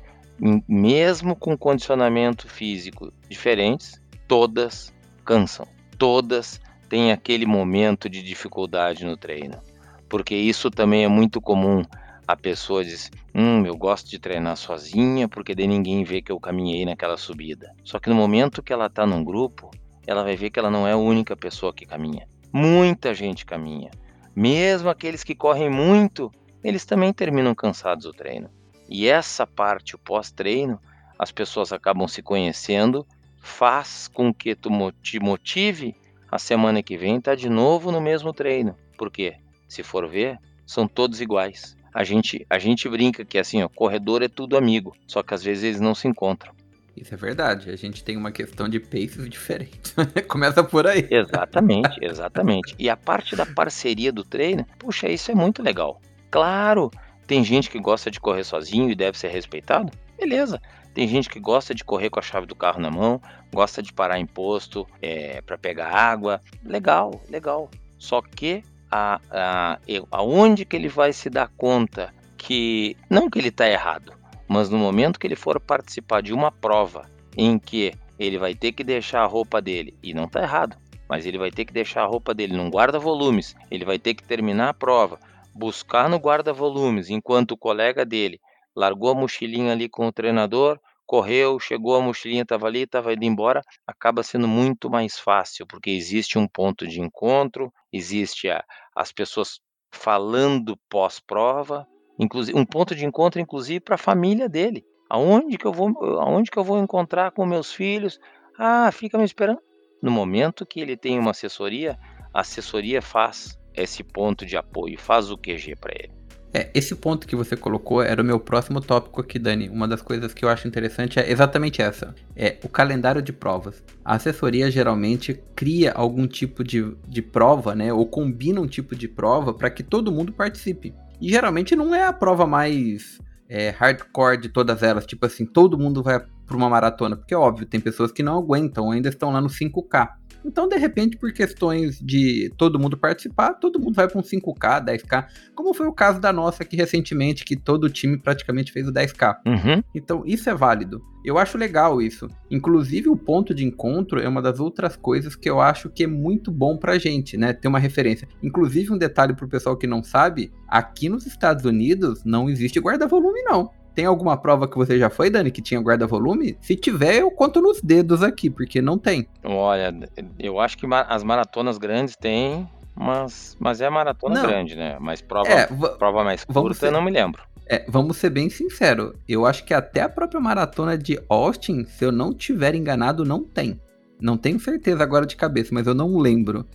mesmo 0.69 1.37
com 1.37 1.57
condicionamento 1.57 2.49
físico 2.49 3.13
diferentes, 3.29 4.03
todas 4.27 4.93
cansam, 5.25 5.67
todas 5.97 6.61
têm 6.89 7.13
aquele 7.13 7.47
momento 7.47 8.09
de 8.09 8.23
dificuldade 8.23 9.05
no 9.05 9.17
treino, 9.17 9.61
porque 10.09 10.35
isso 10.35 10.71
também 10.71 11.05
é 11.05 11.09
muito 11.09 11.41
comum 11.41 11.83
a 12.27 12.37
pessoa 12.37 12.85
diz: 12.85 13.11
Hum, 13.35 13.65
eu 13.67 13.77
gosto 13.77 14.11
de 14.11 14.19
treinar 14.19 14.57
sozinha 14.57 15.29
porque 15.29 15.55
daí 15.55 15.67
ninguém 15.67 16.05
vê 16.05 16.23
que 16.23 16.33
eu 16.33 16.41
caminhei 16.41 16.85
naquela 16.85 17.17
subida. 17.17 17.75
Só 17.85 17.99
que 17.99 18.09
no 18.09 18.15
momento 18.15 18.63
que 18.63 18.73
ela 18.73 18.87
está 18.87 19.07
num 19.07 19.23
grupo, 19.23 19.71
ela 20.07 20.23
vai 20.23 20.37
ver 20.37 20.51
que 20.51 20.59
ela 20.59 20.71
não 20.71 20.87
é 20.87 20.93
a 20.93 20.97
única 20.97 21.37
pessoa 21.37 21.73
que 21.73 21.87
caminha. 21.87 22.27
Muita 22.53 23.15
gente 23.15 23.45
caminha. 23.45 23.91
Mesmo 24.35 24.89
aqueles 24.89 25.23
que 25.23 25.35
correm 25.35 25.71
muito, 25.71 26.31
eles 26.65 26.85
também 26.85 27.13
terminam 27.13 27.55
cansados 27.55 28.07
o 28.07 28.13
treino. 28.13 28.51
E 28.89 29.07
essa 29.07 29.47
parte, 29.47 29.95
o 29.95 29.99
pós-treino, 29.99 30.81
as 31.19 31.31
pessoas 31.31 31.73
acabam 31.73 32.09
se 32.09 32.23
conhecendo, 32.23 33.07
faz 33.41 34.09
com 34.09 34.33
que 34.33 34.55
tu 34.55 34.71
te 35.03 35.21
motive 35.21 35.95
a 36.31 36.39
semana 36.39 36.83
que 36.83 36.97
vem 36.97 37.19
estar 37.19 37.33
tá 37.33 37.37
de 37.37 37.49
novo 37.49 37.93
no 37.93 38.01
mesmo 38.01 38.33
treino. 38.33 38.77
Por 38.99 39.11
quê? 39.11 39.37
Se 39.69 39.83
for 39.83 40.09
ver, 40.09 40.39
são 40.67 40.89
todos 40.89 41.21
iguais 41.21 41.77
a 41.95 42.03
gente, 42.03 42.45
a 42.51 42.59
gente 42.59 42.89
brinca 42.89 43.25
que 43.25 43.39
assim, 43.39 43.63
ó, 43.63 43.69
corredor 43.69 44.21
é 44.21 44.29
tudo 44.29 44.57
amigo, 44.57 44.97
só 45.07 45.23
que 45.23 45.33
às 45.33 45.45
vezes 45.45 45.63
eles 45.63 45.81
não 45.81 45.95
se 45.95 46.09
encontram. 46.09 46.53
Isso 46.97 47.15
é 47.15 47.17
verdade, 47.17 47.71
a 47.71 47.77
gente 47.77 48.03
tem 48.03 48.17
uma 48.17 48.33
questão 48.33 48.69
de 48.69 48.81
paces 48.81 49.29
diferentes. 49.29 49.95
Começa 50.27 50.63
por 50.63 50.87
aí. 50.87 51.07
Exatamente, 51.09 52.05
exatamente. 52.05 52.75
E 52.79 52.91
a 52.91 52.97
parte 52.97 53.37
da 53.37 53.47
parceria 53.47 54.13
do 54.13 54.25
treino, 54.25 54.67
puxa, 54.79 55.09
isso 55.09 55.31
é 55.31 55.35
muito 55.35 55.63
legal. 55.63 56.01
Claro, 56.35 56.91
tem 57.29 57.45
gente 57.45 57.71
que 57.71 57.79
gosta 57.79 58.11
de 58.11 58.19
correr 58.19 58.43
sozinho 58.43 58.91
e 58.91 58.97
deve 58.97 59.17
ser 59.17 59.29
respeitado. 59.29 59.93
Beleza. 60.19 60.61
Tem 60.93 61.07
gente 61.07 61.31
que 61.31 61.39
gosta 61.39 61.73
de 61.73 61.85
correr 61.85 62.11
com 62.11 62.19
a 62.19 62.23
chave 62.23 62.45
do 62.45 62.57
carro 62.57 62.81
na 62.81 62.91
mão, 62.91 63.23
gosta 63.53 63.81
de 63.81 63.93
parar 63.93 64.19
em 64.19 64.27
posto 64.27 64.85
é, 65.01 65.41
para 65.43 65.57
pegar 65.57 65.95
água. 65.95 66.43
Legal, 66.65 67.23
legal. 67.31 67.71
Só 67.99 68.21
que 68.21 68.65
a, 68.91 69.21
a, 69.31 69.79
aonde 70.11 70.65
que 70.65 70.75
ele 70.75 70.89
vai 70.89 71.13
se 71.13 71.31
dar 71.31 71.47
conta 71.57 72.13
que 72.37 72.97
não 73.09 73.31
que 73.31 73.39
ele 73.39 73.51
está 73.51 73.69
errado, 73.69 74.13
mas 74.49 74.69
no 74.69 74.77
momento 74.77 75.21
que 75.21 75.29
ele 75.29 75.37
for 75.37 75.61
participar 75.61 76.21
de 76.21 76.33
uma 76.33 76.51
prova 76.51 77.09
em 77.37 77.61
que 77.61 77.95
ele 78.19 78.39
vai 78.39 78.57
ter 78.57 78.73
que 78.73 78.83
deixar 78.83 79.23
a 79.23 79.27
roupa 79.27 79.63
dele, 79.63 79.97
e 80.03 80.13
não 80.13 80.25
está 80.25 80.43
errado, 80.43 80.77
mas 81.09 81.27
ele 81.27 81.39
vai 81.39 81.53
ter 81.53 81.65
que 81.65 81.73
deixar 81.73 82.03
a 82.03 82.07
roupa 82.07 82.35
dele 82.35 82.57
num 82.57 82.71
guarda-volumes, 82.71 83.55
ele 83.71 83.85
vai 83.85 84.01
ter 84.01 84.15
que 84.15 84.25
terminar 84.25 84.71
a 84.71 84.75
prova, 84.75 85.21
buscar 85.55 86.09
no 86.09 86.17
guarda-volumes, 86.17 87.11
enquanto 87.11 87.53
o 87.53 87.57
colega 87.57 88.05
dele 88.05 88.41
largou 88.75 89.11
a 89.11 89.15
mochilinha 89.15 89.73
ali 89.73 89.89
com 89.89 90.09
o 90.09 90.13
treinador, 90.13 90.81
correu, 91.07 91.61
chegou 91.61 91.95
a 91.97 92.01
mochilinha, 92.01 92.43
estava 92.43 92.67
ali, 92.67 92.81
estava 92.83 93.13
indo 93.13 93.25
embora, 93.25 93.63
acaba 93.87 94.23
sendo 94.23 94.49
muito 94.49 94.91
mais 94.91 95.19
fácil, 95.19 95.67
porque 95.67 95.91
existe 95.91 96.39
um 96.39 96.49
ponto 96.49 96.87
de 96.87 97.01
encontro, 97.01 97.73
existe 97.93 98.51
a, 98.51 98.65
as 98.97 99.13
pessoas 99.13 99.61
falando 99.93 100.77
pós-prova, 100.89 101.87
inclusive 102.19 102.59
um 102.59 102.65
ponto 102.65 102.95
de 102.95 103.05
encontro 103.05 103.41
inclusive 103.41 103.81
para 103.81 103.95
a 103.95 103.99
família 103.99 104.49
dele. 104.49 104.85
Aonde 105.09 105.57
que 105.57 105.67
eu 105.67 105.73
vou, 105.73 105.89
aonde 106.21 106.51
que 106.51 106.59
eu 106.59 106.65
vou 106.65 106.79
encontrar 106.79 107.31
com 107.31 107.47
meus 107.47 107.73
filhos? 107.73 108.19
Ah, 108.59 108.91
fica 108.91 109.19
me 109.19 109.25
esperando. 109.25 109.61
No 110.03 110.11
momento 110.11 110.67
que 110.67 110.81
ele 110.81 110.97
tem 110.97 111.19
uma 111.19 111.31
assessoria, 111.31 111.99
a 112.33 112.41
assessoria 112.41 113.01
faz 113.01 113.57
esse 113.75 114.03
ponto 114.03 114.47
de 114.47 114.57
apoio, 114.57 114.99
faz 114.99 115.31
o 115.31 115.37
QG 115.37 115.77
para 115.81 115.95
ele. 115.95 116.13
É, 116.57 116.71
esse 116.73 116.95
ponto 116.95 117.27
que 117.27 117.35
você 117.35 117.57
colocou 117.57 118.01
era 118.01 118.23
o 118.23 118.25
meu 118.25 118.39
próximo 118.39 118.81
tópico 118.81 119.21
aqui, 119.21 119.41
Dani. 119.41 119.69
Uma 119.69 119.89
das 119.89 120.01
coisas 120.01 120.33
que 120.33 120.45
eu 120.45 120.49
acho 120.49 120.69
interessante 120.69 121.19
é 121.19 121.29
exatamente 121.29 121.83
essa: 121.83 122.15
é 122.37 122.59
o 122.63 122.69
calendário 122.69 123.21
de 123.21 123.33
provas. 123.33 123.83
A 124.05 124.15
assessoria 124.15 124.71
geralmente 124.71 125.43
cria 125.57 125.91
algum 125.91 126.29
tipo 126.29 126.63
de, 126.63 126.97
de 127.09 127.21
prova, 127.21 127.75
né? 127.75 127.93
Ou 127.93 128.07
combina 128.07 128.61
um 128.61 128.69
tipo 128.69 128.95
de 128.95 129.09
prova 129.09 129.53
para 129.53 129.69
que 129.69 129.83
todo 129.83 130.13
mundo 130.13 130.33
participe. 130.33 130.95
E 131.21 131.29
geralmente 131.29 131.75
não 131.75 131.93
é 131.93 132.07
a 132.07 132.13
prova 132.13 132.47
mais 132.47 133.19
é, 133.49 133.71
hardcore 133.71 134.37
de 134.37 134.49
todas 134.49 134.83
elas, 134.83 135.07
tipo 135.07 135.27
assim, 135.27 135.45
todo 135.45 135.79
mundo 135.79 136.05
vai 136.05 136.21
para 136.21 136.57
uma 136.57 136.69
maratona, 136.69 137.17
porque 137.17 137.35
é 137.35 137.37
óbvio, 137.37 137.67
tem 137.67 137.81
pessoas 137.81 138.13
que 138.13 138.23
não 138.23 138.37
aguentam, 138.37 138.91
ainda 138.91 139.09
estão 139.09 139.31
lá 139.31 139.41
no 139.41 139.49
5K. 139.49 140.09
Então, 140.45 140.69
de 140.69 140.77
repente, 140.77 141.17
por 141.17 141.33
questões 141.33 141.99
de 141.99 142.53
todo 142.57 142.79
mundo 142.79 142.97
participar, 142.97 143.55
todo 143.55 143.81
mundo 143.81 143.95
vai 143.95 144.09
para 144.09 144.19
um 144.19 144.23
5K, 144.23 144.85
10K, 144.85 145.27
como 145.55 145.73
foi 145.73 145.87
o 145.87 145.93
caso 145.93 146.21
da 146.21 146.33
nossa 146.33 146.63
aqui 146.63 146.77
recentemente, 146.77 147.45
que 147.45 147.57
todo 147.57 147.85
o 147.85 147.91
time 147.91 148.19
praticamente 148.19 148.71
fez 148.73 148.87
o 148.87 148.93
10K. 148.93 149.37
Uhum. 149.47 149.83
Então, 149.95 150.23
isso 150.27 150.51
é 150.51 150.55
válido. 150.55 151.03
Eu 151.25 151.39
acho 151.39 151.57
legal 151.57 152.03
isso. 152.03 152.29
Inclusive, 152.51 153.09
o 153.09 153.17
ponto 153.17 153.55
de 153.55 153.65
encontro 153.65 154.21
é 154.21 154.29
uma 154.29 154.43
das 154.43 154.61
outras 154.61 154.95
coisas 154.95 155.35
que 155.35 155.49
eu 155.49 155.59
acho 155.59 155.89
que 155.89 156.05
é 156.05 156.07
muito 156.07 156.51
bom 156.53 156.77
pra 156.77 156.99
gente, 156.99 157.39
né? 157.39 157.55
Ter 157.55 157.67
uma 157.67 157.79
referência. 157.79 158.29
Inclusive, 158.43 158.93
um 158.93 158.99
detalhe 158.99 159.35
pro 159.35 159.49
pessoal 159.49 159.75
que 159.75 159.87
não 159.87 160.03
sabe: 160.03 160.53
aqui 160.69 161.09
nos 161.09 161.25
Estados 161.25 161.65
Unidos 161.65 162.23
não 162.25 162.51
existe 162.51 162.79
guarda-volume, 162.79 163.43
não. 163.43 163.71
Tem 163.95 164.07
alguma 164.07 164.37
prova 164.37 164.67
que 164.67 164.77
você 164.77 164.99
já 164.99 165.09
foi, 165.09 165.31
Dani, 165.31 165.51
que 165.51 165.63
tinha 165.63 165.81
guarda-volume? 165.81 166.57
Se 166.61 166.75
tiver, 166.75 167.21
eu 167.21 167.31
conto 167.31 167.61
nos 167.61 167.81
dedos 167.81 168.23
aqui, 168.23 168.51
porque 168.51 168.83
não 168.83 168.99
tem. 168.99 169.29
Olha, 169.45 169.95
eu 170.39 170.59
acho 170.59 170.77
que 170.77 170.87
as 171.09 171.23
maratonas 171.23 171.79
grandes 171.79 172.17
têm, 172.17 172.69
mas, 172.95 173.57
mas 173.61 173.81
é 173.81 173.89
maratona 173.89 174.35
não. 174.35 174.49
grande, 174.49 174.75
né? 174.75 174.97
Mas 175.01 175.21
prova, 175.21 175.49
é, 175.49 175.67
prova 175.99 176.25
mais 176.25 176.45
curta, 176.45 176.75
ser, 176.75 176.87
eu 176.87 176.93
não 176.93 177.03
me 177.03 177.11
lembro. 177.11 177.43
É, 177.67 177.85
vamos 177.89 178.17
ser 178.17 178.31
bem 178.31 178.51
sinceros. 178.51 179.13
Eu 179.29 179.47
acho 179.47 179.65
que 179.65 179.73
até 179.73 180.03
a 180.03 180.09
própria 180.09 180.41
maratona 180.41 180.99
de 180.99 181.21
Austin, 181.29 181.85
se 181.85 182.05
eu 182.05 182.13
não 182.13 182.35
tiver 182.35 182.75
enganado, 182.75 183.25
não 183.25 183.45
tem. 183.45 183.81
Não 184.21 184.37
tenho 184.37 184.59
certeza 184.59 185.03
agora 185.03 185.27
de 185.27 185.37
cabeça, 185.37 185.71
mas 185.73 185.87
eu 185.87 185.95
não 185.95 186.19
lembro. 186.19 186.67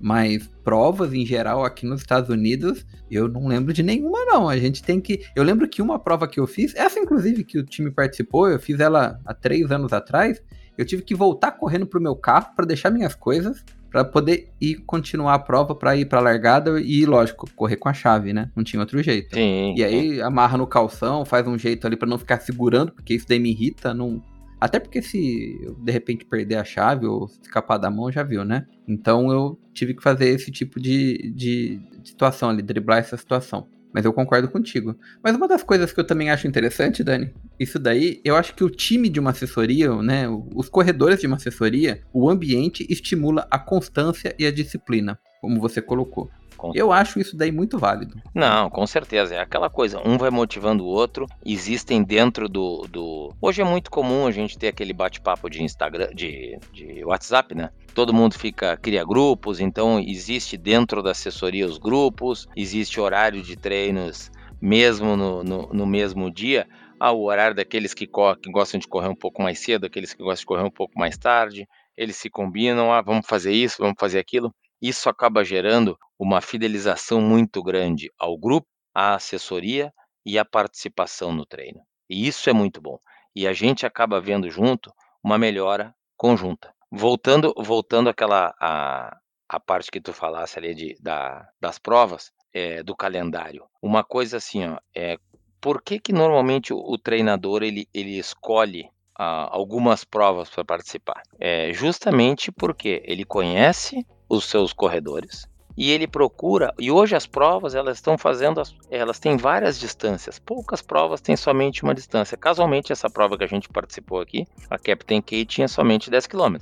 Mas 0.00 0.48
provas 0.62 1.12
em 1.12 1.24
geral 1.26 1.64
aqui 1.64 1.86
nos 1.86 2.00
Estados 2.00 2.30
Unidos, 2.30 2.86
eu 3.10 3.28
não 3.28 3.46
lembro 3.48 3.72
de 3.72 3.82
nenhuma, 3.82 4.24
não. 4.24 4.48
A 4.48 4.56
gente 4.56 4.82
tem 4.82 5.00
que. 5.00 5.24
Eu 5.34 5.42
lembro 5.42 5.68
que 5.68 5.82
uma 5.82 5.98
prova 5.98 6.28
que 6.28 6.38
eu 6.38 6.46
fiz, 6.46 6.74
essa 6.74 6.98
inclusive 6.98 7.44
que 7.44 7.58
o 7.58 7.64
time 7.64 7.90
participou, 7.90 8.48
eu 8.48 8.58
fiz 8.58 8.78
ela 8.80 9.20
há 9.24 9.34
três 9.34 9.70
anos 9.70 9.92
atrás. 9.92 10.42
Eu 10.76 10.84
tive 10.84 11.02
que 11.02 11.14
voltar 11.14 11.52
correndo 11.52 11.86
pro 11.86 12.00
meu 12.00 12.14
carro 12.14 12.54
para 12.54 12.64
deixar 12.64 12.90
minhas 12.90 13.14
coisas, 13.14 13.64
para 13.90 14.04
poder 14.04 14.48
ir 14.60 14.76
continuar 14.86 15.34
a 15.34 15.38
prova, 15.38 15.74
para 15.74 15.96
ir 15.96 16.04
pra 16.04 16.20
largada 16.20 16.80
e, 16.80 17.04
lógico, 17.04 17.50
correr 17.56 17.76
com 17.76 17.88
a 17.88 17.92
chave, 17.92 18.32
né? 18.32 18.50
Não 18.54 18.62
tinha 18.62 18.78
outro 18.78 19.02
jeito. 19.02 19.34
Sim. 19.34 19.74
E 19.76 19.82
aí 19.82 20.20
amarra 20.20 20.56
no 20.56 20.66
calção, 20.66 21.24
faz 21.24 21.46
um 21.48 21.58
jeito 21.58 21.86
ali 21.86 21.96
para 21.96 22.08
não 22.08 22.18
ficar 22.18 22.38
segurando, 22.40 22.92
porque 22.92 23.14
isso 23.14 23.26
daí 23.26 23.40
me 23.40 23.50
irrita, 23.50 23.92
não 23.92 24.22
até 24.60 24.80
porque 24.80 25.00
se 25.00 25.58
eu 25.62 25.74
de 25.74 25.92
repente 25.92 26.24
perder 26.24 26.56
a 26.56 26.64
chave 26.64 27.06
ou 27.06 27.26
escapar 27.42 27.78
da 27.78 27.90
mão, 27.90 28.10
já 28.10 28.22
viu, 28.22 28.44
né? 28.44 28.66
Então 28.86 29.30
eu 29.30 29.58
tive 29.72 29.94
que 29.94 30.02
fazer 30.02 30.28
esse 30.28 30.50
tipo 30.50 30.80
de, 30.80 31.32
de 31.34 31.80
situação 32.04 32.50
ali, 32.50 32.62
driblar 32.62 32.98
essa 32.98 33.16
situação. 33.16 33.66
Mas 33.92 34.04
eu 34.04 34.12
concordo 34.12 34.48
contigo. 34.48 34.96
Mas 35.22 35.34
uma 35.34 35.48
das 35.48 35.62
coisas 35.62 35.92
que 35.92 36.00
eu 36.00 36.06
também 36.06 36.30
acho 36.30 36.46
interessante, 36.46 37.02
Dani, 37.02 37.32
isso 37.58 37.78
daí, 37.78 38.20
eu 38.24 38.36
acho 38.36 38.54
que 38.54 38.62
o 38.62 38.70
time 38.70 39.08
de 39.08 39.18
uma 39.18 39.30
assessoria, 39.30 39.94
né, 40.02 40.28
os 40.54 40.68
corredores 40.68 41.20
de 41.20 41.26
uma 41.26 41.36
assessoria, 41.36 42.02
o 42.12 42.28
ambiente 42.28 42.86
estimula 42.90 43.46
a 43.50 43.58
constância 43.58 44.34
e 44.38 44.44
a 44.44 44.52
disciplina, 44.52 45.18
como 45.40 45.60
você 45.60 45.80
colocou. 45.80 46.30
Com... 46.58 46.72
Eu 46.74 46.92
acho 46.92 47.20
isso 47.20 47.36
daí 47.36 47.52
muito 47.52 47.78
válido. 47.78 48.20
Não, 48.34 48.68
com 48.68 48.84
certeza. 48.86 49.36
É 49.36 49.40
aquela 49.40 49.70
coisa, 49.70 50.02
um 50.04 50.18
vai 50.18 50.28
motivando 50.28 50.84
o 50.84 50.88
outro. 50.88 51.26
Existem 51.46 52.02
dentro 52.02 52.48
do. 52.48 52.86
do... 52.90 53.32
Hoje 53.40 53.62
é 53.62 53.64
muito 53.64 53.90
comum 53.90 54.26
a 54.26 54.32
gente 54.32 54.58
ter 54.58 54.68
aquele 54.68 54.92
bate-papo 54.92 55.48
de 55.48 55.62
Instagram, 55.62 56.08
de, 56.12 56.58
de 56.72 57.04
WhatsApp, 57.04 57.54
né? 57.54 57.70
Todo 57.94 58.12
mundo 58.12 58.34
fica, 58.34 58.76
cria 58.76 59.04
grupos, 59.04 59.60
então 59.60 59.98
existe 60.00 60.56
dentro 60.56 61.02
da 61.02 61.12
assessoria 61.12 61.66
os 61.66 61.78
grupos, 61.78 62.48
existe 62.56 63.00
horário 63.00 63.40
de 63.42 63.56
treinos 63.56 64.30
mesmo 64.60 65.16
no, 65.16 65.44
no, 65.44 65.68
no 65.72 65.86
mesmo 65.86 66.30
dia. 66.30 66.66
Ah, 67.00 67.12
o 67.12 67.24
horário 67.24 67.54
daqueles 67.54 67.94
que, 67.94 68.06
que 68.06 68.50
gostam 68.50 68.80
de 68.80 68.88
correr 68.88 69.08
um 69.08 69.14
pouco 69.14 69.40
mais 69.40 69.60
cedo, 69.60 69.86
aqueles 69.86 70.12
que 70.12 70.22
gostam 70.22 70.42
de 70.42 70.46
correr 70.46 70.64
um 70.64 70.70
pouco 70.70 70.98
mais 70.98 71.16
tarde. 71.16 71.66
Eles 71.96 72.16
se 72.16 72.28
combinam, 72.28 72.92
ah, 72.92 73.00
vamos 73.00 73.26
fazer 73.26 73.52
isso, 73.52 73.76
vamos 73.78 73.96
fazer 73.98 74.18
aquilo. 74.18 74.52
Isso 74.80 75.08
acaba 75.08 75.44
gerando 75.44 75.98
uma 76.18 76.40
fidelização 76.40 77.20
muito 77.20 77.62
grande 77.62 78.10
ao 78.18 78.36
grupo, 78.36 78.68
à 78.94 79.14
assessoria 79.14 79.92
e 80.24 80.38
à 80.38 80.44
participação 80.44 81.32
no 81.32 81.46
treino. 81.46 81.80
E 82.08 82.26
isso 82.26 82.48
é 82.48 82.52
muito 82.52 82.80
bom. 82.80 82.98
E 83.34 83.46
a 83.46 83.52
gente 83.52 83.86
acaba 83.86 84.20
vendo 84.20 84.50
junto 84.50 84.92
uma 85.22 85.38
melhora 85.38 85.94
conjunta. 86.16 86.72
Voltando, 86.90 87.52
voltando 87.56 88.08
àquela 88.08 88.54
a, 88.60 89.16
a 89.48 89.60
parte 89.60 89.90
que 89.90 90.00
tu 90.00 90.12
falasse 90.12 90.58
ali 90.58 90.74
de, 90.74 90.96
da, 91.00 91.48
das 91.60 91.78
provas, 91.78 92.32
é, 92.52 92.82
do 92.82 92.96
calendário. 92.96 93.64
Uma 93.80 94.02
coisa 94.02 94.38
assim, 94.38 94.66
ó, 94.66 94.78
é, 94.94 95.18
por 95.60 95.82
que, 95.82 95.98
que 95.98 96.12
normalmente 96.12 96.72
o, 96.72 96.78
o 96.78 96.98
treinador 96.98 97.62
ele, 97.62 97.86
ele 97.92 98.18
escolhe 98.18 98.88
ah, 99.16 99.48
algumas 99.50 100.04
provas 100.04 100.48
para 100.48 100.64
participar? 100.64 101.22
É 101.38 101.72
justamente 101.72 102.50
porque 102.50 103.02
ele 103.04 103.24
conhece 103.24 104.06
os 104.28 104.44
seus 104.44 104.72
corredores. 104.72 105.48
E 105.76 105.92
ele 105.92 106.08
procura 106.08 106.74
e 106.76 106.90
hoje 106.90 107.14
as 107.14 107.24
provas 107.24 107.72
elas 107.72 107.98
estão 107.98 108.18
fazendo 108.18 108.60
elas 108.90 109.20
têm 109.20 109.36
várias 109.36 109.78
distâncias. 109.78 110.38
Poucas 110.38 110.82
provas 110.82 111.20
têm 111.20 111.36
somente 111.36 111.84
uma 111.84 111.94
distância. 111.94 112.36
Casualmente 112.36 112.92
essa 112.92 113.08
prova 113.08 113.38
que 113.38 113.44
a 113.44 113.48
gente 113.48 113.68
participou 113.68 114.20
aqui 114.20 114.44
a 114.68 114.76
Captain 114.76 115.22
K 115.22 115.44
tinha 115.44 115.68
somente 115.68 116.10
10 116.10 116.26
km 116.26 116.56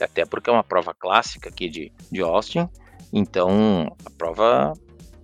até 0.00 0.24
porque 0.24 0.48
é 0.48 0.52
uma 0.52 0.64
prova 0.64 0.94
clássica 0.94 1.48
aqui 1.48 1.68
de, 1.68 1.92
de 2.10 2.20
Austin. 2.22 2.68
Então 3.12 3.94
a 4.04 4.10
prova 4.10 4.72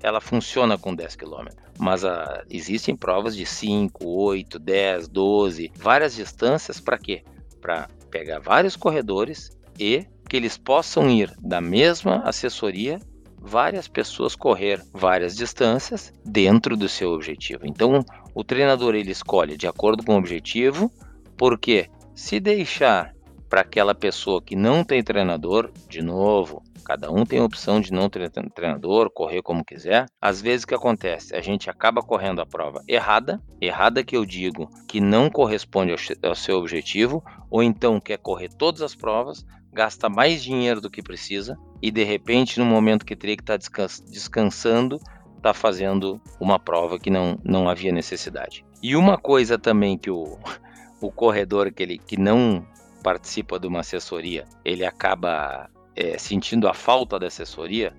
ela 0.02 0.20
funciona 0.20 0.76
com 0.76 0.92
10 0.92 1.14
km 1.14 1.46
mas 1.78 2.04
a, 2.04 2.22
ah, 2.22 2.44
existem 2.50 2.96
provas 2.96 3.36
de 3.36 3.46
5, 3.46 4.04
8, 4.04 4.58
10, 4.58 5.08
12 5.08 5.72
várias 5.76 6.16
distâncias 6.16 6.80
para 6.80 6.98
quê? 6.98 7.22
para 7.60 7.88
pegar 8.10 8.38
vários 8.38 8.76
corredores 8.76 9.50
e 9.78 10.06
que 10.28 10.36
eles 10.36 10.58
possam 10.58 11.08
ir 11.08 11.32
da 11.40 11.60
mesma 11.60 12.22
assessoria 12.24 12.98
várias 13.40 13.86
pessoas 13.86 14.34
correr 14.34 14.82
várias 14.92 15.36
distâncias 15.36 16.12
dentro 16.24 16.76
do 16.76 16.88
seu 16.88 17.12
objetivo. 17.12 17.60
Então, 17.64 18.04
o 18.34 18.42
treinador 18.42 18.94
ele 18.94 19.12
escolhe 19.12 19.56
de 19.56 19.68
acordo 19.68 20.04
com 20.04 20.14
o 20.14 20.18
objetivo, 20.18 20.90
porque 21.36 21.88
se 22.14 22.40
deixar 22.40 23.14
para 23.48 23.60
aquela 23.60 23.94
pessoa 23.94 24.42
que 24.42 24.56
não 24.56 24.82
tem 24.82 25.02
treinador, 25.02 25.70
de 25.88 26.02
novo, 26.02 26.62
cada 26.84 27.10
um 27.10 27.24
tem 27.24 27.38
a 27.38 27.44
opção 27.44 27.80
de 27.80 27.92
não 27.92 28.08
ter 28.08 28.30
treinador, 28.54 29.10
correr 29.10 29.42
como 29.42 29.64
quiser. 29.64 30.06
Às 30.20 30.40
vezes 30.40 30.64
o 30.64 30.68
que 30.68 30.74
acontece? 30.74 31.34
A 31.34 31.40
gente 31.40 31.70
acaba 31.70 32.02
correndo 32.02 32.40
a 32.40 32.46
prova 32.46 32.82
errada, 32.88 33.40
errada 33.60 34.02
que 34.02 34.16
eu 34.16 34.24
digo 34.24 34.68
que 34.88 35.00
não 35.00 35.30
corresponde 35.30 35.94
ao 36.22 36.34
seu 36.34 36.58
objetivo, 36.58 37.22
ou 37.50 37.62
então 37.62 38.00
quer 38.00 38.18
correr 38.18 38.48
todas 38.48 38.82
as 38.82 38.94
provas, 38.94 39.44
gasta 39.76 40.08
mais 40.08 40.42
dinheiro 40.42 40.80
do 40.80 40.90
que 40.90 41.02
precisa 41.02 41.58
e 41.82 41.90
de 41.90 42.02
repente, 42.02 42.58
no 42.58 42.64
momento 42.64 43.04
que 43.04 43.14
teria 43.14 43.36
que 43.36 43.42
estar 43.42 43.58
tá 43.58 43.86
descansando, 44.08 44.98
está 45.36 45.52
fazendo 45.52 46.18
uma 46.40 46.58
prova 46.58 46.98
que 46.98 47.10
não, 47.10 47.38
não 47.44 47.68
havia 47.68 47.92
necessidade. 47.92 48.64
E 48.82 48.96
uma 48.96 49.18
coisa 49.18 49.58
também 49.58 49.98
que 49.98 50.10
o, 50.10 50.38
o 50.98 51.10
corredor 51.10 51.70
que, 51.70 51.82
ele, 51.82 51.98
que 51.98 52.16
não 52.16 52.66
participa 53.02 53.60
de 53.60 53.66
uma 53.66 53.80
assessoria, 53.80 54.46
ele 54.64 54.84
acaba 54.84 55.68
é, 55.94 56.16
sentindo 56.16 56.66
a 56.66 56.72
falta 56.72 57.18
da 57.18 57.26
assessoria 57.26 57.92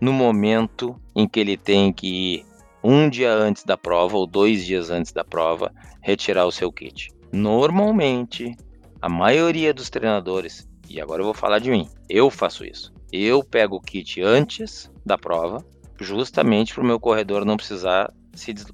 no 0.00 0.12
momento 0.12 0.98
em 1.16 1.26
que 1.26 1.40
ele 1.40 1.56
tem 1.56 1.92
que 1.92 2.06
ir 2.06 2.46
um 2.82 3.08
dia 3.08 3.32
antes 3.32 3.64
da 3.64 3.76
prova 3.76 4.16
ou 4.16 4.26
dois 4.26 4.64
dias 4.64 4.88
antes 4.88 5.12
da 5.12 5.24
prova 5.24 5.72
retirar 6.00 6.46
o 6.46 6.52
seu 6.52 6.70
kit. 6.70 7.10
Normalmente, 7.32 8.54
a 9.02 9.08
maioria 9.08 9.74
dos 9.74 9.90
treinadores, 9.90 10.68
e 10.94 11.00
agora 11.00 11.20
eu 11.20 11.24
vou 11.24 11.34
falar 11.34 11.58
de 11.58 11.72
mim, 11.72 11.88
eu 12.08 12.30
faço 12.30 12.64
isso. 12.64 12.92
Eu 13.12 13.42
pego 13.42 13.76
o 13.76 13.80
kit 13.80 14.22
antes 14.22 14.88
da 15.04 15.18
prova, 15.18 15.64
justamente 15.98 16.72
para 16.72 16.84
o 16.84 16.86
meu 16.86 17.00
corredor 17.00 17.44
não 17.44 17.56
precisar 17.56 18.12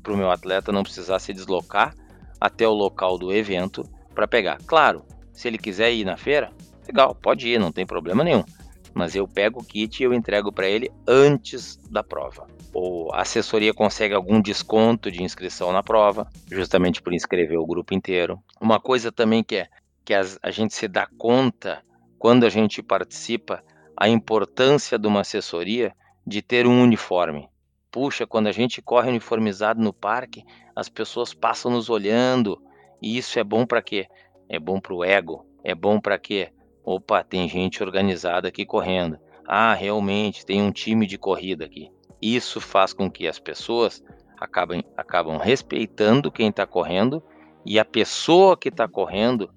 para 0.02 0.12
o 0.12 0.16
meu 0.16 0.30
atleta 0.30 0.72
não 0.72 0.82
precisar 0.82 1.18
se 1.18 1.34
deslocar 1.34 1.94
até 2.40 2.66
o 2.66 2.72
local 2.72 3.18
do 3.18 3.32
evento 3.32 3.84
para 4.14 4.26
pegar. 4.26 4.58
Claro, 4.66 5.04
se 5.32 5.48
ele 5.48 5.58
quiser 5.58 5.92
ir 5.92 6.04
na 6.04 6.16
feira, 6.16 6.50
legal, 6.86 7.14
pode 7.14 7.48
ir, 7.48 7.58
não 7.58 7.72
tem 7.72 7.86
problema 7.86 8.24
nenhum. 8.24 8.44
Mas 8.94 9.14
eu 9.14 9.28
pego 9.28 9.60
o 9.60 9.64
kit 9.64 10.00
e 10.00 10.04
eu 10.04 10.14
entrego 10.14 10.50
para 10.50 10.68
ele 10.68 10.90
antes 11.06 11.76
da 11.90 12.02
prova. 12.02 12.46
Ou 12.72 13.12
a 13.14 13.20
assessoria 13.20 13.74
consegue 13.74 14.14
algum 14.14 14.40
desconto 14.40 15.10
de 15.10 15.22
inscrição 15.22 15.72
na 15.72 15.82
prova, 15.82 16.26
justamente 16.50 17.00
por 17.02 17.12
inscrever 17.12 17.58
o 17.58 17.66
grupo 17.66 17.94
inteiro. 17.94 18.38
Uma 18.60 18.80
coisa 18.80 19.12
também 19.12 19.44
que 19.44 19.56
é 19.56 19.68
que 20.04 20.14
a, 20.14 20.50
gente 20.50 20.74
se 20.74 20.88
dá 20.88 21.06
conta 21.18 21.82
quando 22.20 22.44
a 22.44 22.50
gente 22.50 22.82
participa 22.82 23.64
a 23.96 24.06
importância 24.06 24.98
de 24.98 25.08
uma 25.08 25.22
assessoria 25.22 25.96
de 26.26 26.42
ter 26.42 26.66
um 26.66 26.82
uniforme. 26.82 27.48
Puxa, 27.90 28.26
quando 28.26 28.46
a 28.46 28.52
gente 28.52 28.82
corre 28.82 29.08
uniformizado 29.08 29.82
no 29.82 29.90
parque, 29.90 30.44
as 30.76 30.90
pessoas 30.90 31.32
passam 31.32 31.72
nos 31.72 31.88
olhando. 31.88 32.62
E 33.00 33.16
isso 33.16 33.38
é 33.38 33.42
bom 33.42 33.64
para 33.64 33.80
quê? 33.80 34.06
É 34.50 34.58
bom 34.58 34.78
para 34.78 34.92
o 34.92 35.02
ego. 35.02 35.46
É 35.64 35.74
bom 35.74 35.98
para 35.98 36.18
quê? 36.18 36.52
Opa, 36.84 37.24
tem 37.24 37.48
gente 37.48 37.82
organizada 37.82 38.48
aqui 38.48 38.66
correndo. 38.66 39.18
Ah, 39.48 39.72
realmente 39.72 40.44
tem 40.44 40.60
um 40.60 40.70
time 40.70 41.06
de 41.06 41.16
corrida 41.16 41.64
aqui. 41.64 41.90
Isso 42.20 42.60
faz 42.60 42.92
com 42.92 43.10
que 43.10 43.26
as 43.26 43.38
pessoas 43.38 44.04
acabem, 44.38 44.84
acabam 44.94 45.38
respeitando 45.38 46.30
quem 46.30 46.50
está 46.50 46.66
correndo 46.66 47.22
e 47.64 47.78
a 47.78 47.84
pessoa 47.84 48.58
que 48.58 48.68
está 48.68 48.86
correndo 48.86 49.50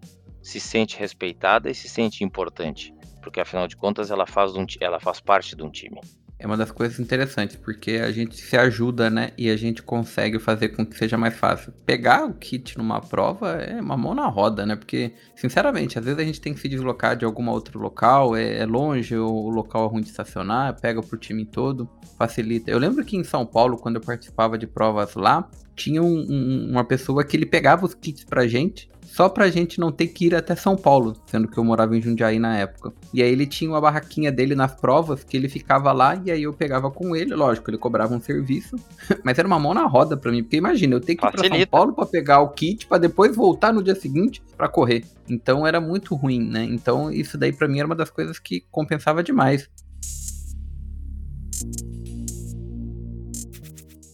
se 0.44 0.60
sente 0.60 1.00
respeitada 1.00 1.72
e 1.72 1.74
se 1.74 1.90
sente 1.90 2.24
importante, 2.24 2.94
porque 3.24 3.40
afinal 3.40 3.68
de 3.68 3.76
contas 3.76 4.12
ela 4.12 4.28
faz, 4.28 4.56
um, 4.56 4.66
ela 4.80 5.00
faz 5.00 5.20
parte 5.20 5.56
de 5.56 5.64
um 5.64 5.72
time 5.72 6.00
é 6.44 6.46
uma 6.46 6.58
das 6.58 6.72
coisas 6.72 7.00
interessantes, 7.00 7.56
porque 7.56 7.92
a 7.92 8.12
gente 8.12 8.36
se 8.36 8.58
ajuda, 8.58 9.10
né? 9.10 9.32
E 9.38 9.50
a 9.50 9.56
gente 9.56 9.82
consegue 9.82 10.38
fazer 10.40 10.70
com 10.70 10.86
que 10.86 10.98
seja 10.98 11.18
mais 11.18 11.34
fácil. 11.38 11.72
Pegar 11.86 12.26
o 12.26 12.34
kit 12.34 12.78
numa 12.78 13.00
prova 13.00 13.52
é 13.54 13.80
uma 13.80 13.96
mão 13.96 14.14
na 14.14 14.28
roda, 14.28 14.66
né? 14.66 14.76
Porque, 14.76 15.14
sinceramente, 15.38 15.98
às 15.98 16.04
vezes 16.04 16.20
a 16.20 16.24
gente 16.26 16.42
tem 16.42 16.54
que 16.54 16.60
se 16.60 16.68
deslocar 16.68 17.16
de 17.16 17.24
algum 17.24 17.48
outro 17.48 17.80
local, 17.80 18.36
é, 18.36 18.58
é 18.58 18.66
longe, 18.66 19.16
o 19.16 19.50
local 19.50 19.86
é 19.86 19.90
ruim 19.90 20.02
de 20.02 20.10
estacionar, 20.10 20.78
pega 20.82 21.02
pro 21.02 21.18
time 21.18 21.46
todo, 21.46 21.90
facilita. 22.18 22.70
Eu 22.70 22.78
lembro 22.78 23.06
que 23.06 23.16
em 23.16 23.24
São 23.24 23.46
Paulo, 23.46 23.78
quando 23.78 23.96
eu 23.96 24.02
participava 24.02 24.58
de 24.58 24.68
provas 24.68 25.16
lá, 25.16 25.50
tinha 25.76 26.02
um, 26.02 26.26
um, 26.30 26.70
uma 26.72 26.84
pessoa 26.84 27.24
que 27.24 27.36
ele 27.36 27.46
pegava 27.46 27.86
os 27.86 27.94
kits 27.94 28.24
pra 28.24 28.48
gente 28.48 28.90
só 29.14 29.30
pra 29.30 29.48
gente 29.48 29.80
não 29.80 29.92
ter 29.92 30.08
que 30.08 30.26
ir 30.26 30.34
até 30.34 30.56
São 30.56 30.76
Paulo, 30.76 31.16
sendo 31.28 31.48
que 31.48 31.56
eu 31.56 31.64
morava 31.64 31.96
em 31.96 32.02
Jundiaí 32.02 32.40
na 32.40 32.58
época. 32.58 32.92
E 33.14 33.22
aí 33.22 33.32
ele 33.32 33.46
tinha 33.46 33.70
uma 33.70 33.80
barraquinha 33.80 34.32
dele 34.32 34.56
nas 34.56 34.74
provas 34.74 35.24
que 35.24 35.38
ele 35.38 35.48
ficava 35.48 35.92
lá 35.92 36.20
e 36.26 36.32
aí 36.32 36.42
eu 36.42 36.52
pegava 36.52 36.90
com 36.90 37.16
ele, 37.16 37.36
lógico, 37.36 37.70
ele 37.70 37.78
cobrava 37.78 38.16
um 38.16 38.20
serviço, 38.20 38.76
mas 39.24 39.38
era 39.38 39.48
uma 39.48 39.60
mão 39.60 39.72
na 39.72 39.86
roda 39.86 40.18
pra 40.18 40.32
mim, 40.32 40.42
porque 40.42 40.58
imagina, 40.58 40.96
eu 40.96 41.00
tenho 41.00 41.20
que 41.20 41.28
ir 41.28 41.32
pra 41.32 41.48
São 41.48 41.68
Paulo 41.68 41.94
pra 41.94 42.08
pegar 42.08 42.40
o 42.42 42.50
kit 42.50 42.88
para 42.88 42.98
depois 42.98 43.36
voltar 43.36 43.72
no 43.72 43.84
dia 43.84 43.94
seguinte 43.94 44.42
para 44.58 44.68
correr. 44.68 45.06
Então 45.30 45.68
era 45.68 45.80
muito 45.80 46.16
ruim, 46.16 46.50
né? 46.50 46.64
Então 46.64 47.12
isso 47.12 47.38
daí 47.38 47.54
para 47.54 47.68
mim 47.68 47.78
era 47.78 47.86
uma 47.86 47.96
das 47.96 48.10
coisas 48.10 48.40
que 48.40 48.66
compensava 48.72 49.22
demais. 49.22 49.70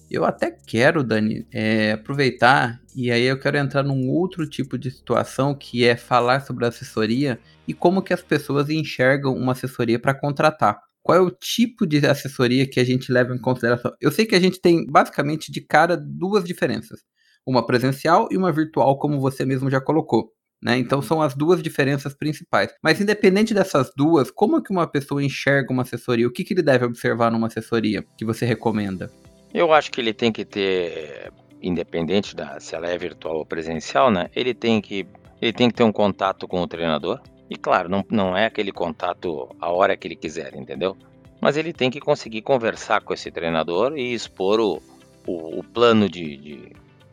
Eu 0.10 0.26
até 0.26 0.50
quero, 0.50 1.04
Dani, 1.04 1.46
é, 1.52 1.92
aproveitar 1.92 2.82
e 2.96 3.12
aí 3.12 3.24
eu 3.24 3.40
quero 3.40 3.58
entrar 3.58 3.84
num 3.84 4.10
outro 4.10 4.48
tipo 4.48 4.78
de 4.78 4.90
situação 4.90 5.54
que 5.54 5.86
é 5.86 5.96
falar 5.96 6.42
sobre 6.42 6.66
assessoria 6.66 7.40
e 7.68 7.74
como 7.74 8.02
que 8.02 8.14
as 8.14 8.22
pessoas 8.22 8.70
enxergam 8.70 9.36
uma 9.36 9.52
assessoria 9.52 10.00
para 10.00 10.14
contratar. 10.14 10.80
Qual 11.04 11.18
é 11.18 11.22
o 11.22 11.30
tipo 11.30 11.86
de 11.86 12.06
assessoria 12.06 12.68
que 12.68 12.80
a 12.80 12.84
gente 12.84 13.12
leva 13.12 13.36
em 13.36 13.40
consideração? 13.40 13.94
Eu 14.02 14.12
sei 14.12 14.26
que 14.26 14.36
a 14.36 14.40
gente 14.40 14.60
tem 14.60 14.86
basicamente 14.86 15.52
de 15.52 15.62
cara 15.62 15.96
duas 15.96 16.44
diferenças, 16.44 17.02
uma 17.46 17.66
presencial 17.66 18.28
e 18.32 18.38
uma 18.38 18.52
virtual, 18.52 18.98
como 18.98 19.20
você 19.20 19.46
mesmo 19.46 19.70
já 19.70 19.80
colocou. 19.80 20.32
Né? 20.62 20.78
Então 20.78 21.02
são 21.02 21.22
as 21.22 21.36
duas 21.36 21.64
diferenças 21.64 22.14
principais. 22.14 22.72
Mas 22.84 23.00
independente 23.00 23.54
dessas 23.54 23.92
duas, 23.96 24.30
como 24.30 24.62
que 24.62 24.72
uma 24.72 24.88
pessoa 24.88 25.24
enxerga 25.24 25.72
uma 25.72 25.84
assessoria? 25.84 26.28
O 26.28 26.32
que, 26.32 26.44
que 26.44 26.54
ele 26.54 26.64
deve 26.64 26.86
observar 26.86 27.32
numa 27.32 27.48
assessoria 27.48 28.04
que 28.18 28.26
você 28.26 28.46
recomenda? 28.46 29.10
Eu 29.54 29.74
acho 29.74 29.92
que 29.92 30.00
ele 30.00 30.14
tem 30.14 30.32
que 30.32 30.46
ter, 30.46 31.32
independente 31.62 32.36
da 32.36 32.60
se 32.60 32.76
ela 32.76 32.88
é 32.88 32.98
virtual 32.98 33.38
ou 33.38 33.46
presencial, 33.46 34.12
né? 34.12 34.30
Ele 34.36 34.54
tem 34.54 34.80
que, 34.80 35.08
ele 35.42 35.54
tem 35.54 35.70
que 35.70 35.76
ter 35.76 35.84
um 35.84 35.92
contato 35.92 36.48
com 36.48 36.62
o 36.62 36.68
treinador. 36.68 37.20
E 37.50 37.56
claro, 37.56 37.90
não, 37.90 38.06
não 38.10 38.38
é 38.38 38.46
aquele 38.46 38.72
contato 38.72 39.50
a 39.60 39.72
hora 39.72 39.98
que 39.98 40.08
ele 40.08 40.16
quiser, 40.16 40.56
entendeu? 40.56 40.96
Mas 41.42 41.58
ele 41.58 41.74
tem 41.74 41.90
que 41.90 42.00
conseguir 42.00 42.42
conversar 42.42 43.02
com 43.02 43.14
esse 43.14 43.32
treinador 43.32 43.98
e 43.98 44.14
expor 44.14 44.60
o, 44.60 44.82
o, 45.26 45.60
o 45.60 45.64
plano 45.64 46.08
de, 46.08 46.38
de, 46.38 46.58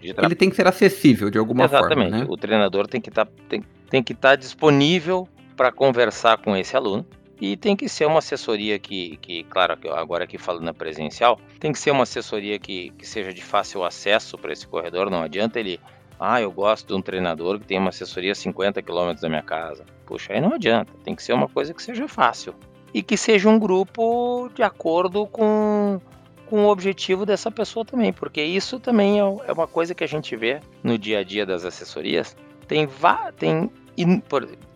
de 0.01 0.15
Ele 0.19 0.35
tem 0.35 0.51
que 0.51 0.57
ser 0.57 0.67
acessível 0.67 1.31
de 1.31 1.39
alguma 1.39 1.65
Exatamente. 1.65 1.89
forma. 1.89 2.03
Exatamente. 2.05 2.29
Né? 2.29 2.35
O 2.35 2.37
treinador 2.37 2.87
tem 2.87 3.01
que 3.01 3.11
tá, 3.11 3.27
tem, 3.49 3.63
tem 3.89 4.03
que 4.03 4.13
estar 4.13 4.31
tá 4.31 4.37
disponível 4.37 5.27
para 5.57 5.73
conversar 5.73 6.37
com 6.39 6.55
esse 6.55 6.77
aluno 6.77 7.07
e 7.41 7.57
tem 7.57 7.77
que 7.77 7.89
ser 7.89 8.07
uma 8.07 8.19
assessoria 8.19 8.79
que, 8.79 9.19
que 9.19 9.45
claro, 9.45 9.77
agora 9.95 10.25
aqui 10.25 10.39
falando 10.39 10.73
presencial, 10.73 11.39
tem 11.61 11.73
que 11.73 11.79
ser 11.79 11.91
uma 11.91 12.05
assessoria 12.05 12.59
que, 12.59 12.91
que 12.91 13.07
seja 13.07 13.33
de 13.33 13.43
fácil 13.43 13.85
acesso 13.85 14.39
para 14.39 14.53
esse 14.53 14.67
corredor. 14.67 15.11
Não 15.11 15.23
adianta 15.23 15.61
ele, 15.61 15.79
ah, 16.19 16.41
eu 16.41 16.51
gosto 16.51 16.89
de 16.89 16.95
um 16.95 17.03
treinador 17.03 17.59
que 17.59 17.67
tem 17.67 17.79
uma 17.79 17.91
assessoria 17.91 18.33
a 18.33 18.35
50 18.35 18.81
km 18.81 19.13
da 19.21 19.29
minha 19.29 19.43
casa. 19.43 19.85
Puxa, 20.07 20.33
aí 20.33 20.41
não 20.41 20.55
adianta. 20.55 20.93
Tem 21.05 21.15
que 21.15 21.23
ser 21.23 21.35
uma 21.35 21.49
coisa 21.49 21.75
que 21.75 21.83
seja 21.83 22.09
fácil. 22.09 22.55
E 22.95 23.03
que 23.03 23.17
seja 23.17 23.49
um 23.51 23.59
grupo 23.59 24.49
de 24.55 24.63
acordo 24.63 25.27
com, 25.27 26.01
com 26.47 26.65
o 26.65 26.69
objetivo 26.69 27.27
dessa 27.27 27.51
pessoa 27.51 27.85
também, 27.85 28.13
porque 28.13 28.43
isso 28.43 28.81
também 28.81 29.21
é, 29.21 29.23
é 29.47 29.53
uma 29.53 29.67
coisa 29.67 29.95
que 29.95 30.05
a 30.05 30.07
gente 30.07 30.35
vê 30.37 30.61
no 30.83 30.97
dia 30.97 31.19
a 31.19 31.23
dia 31.23 31.45
das 31.45 31.67
assessorias. 31.67 32.35
Tem, 32.67 32.89
tem 33.37 33.71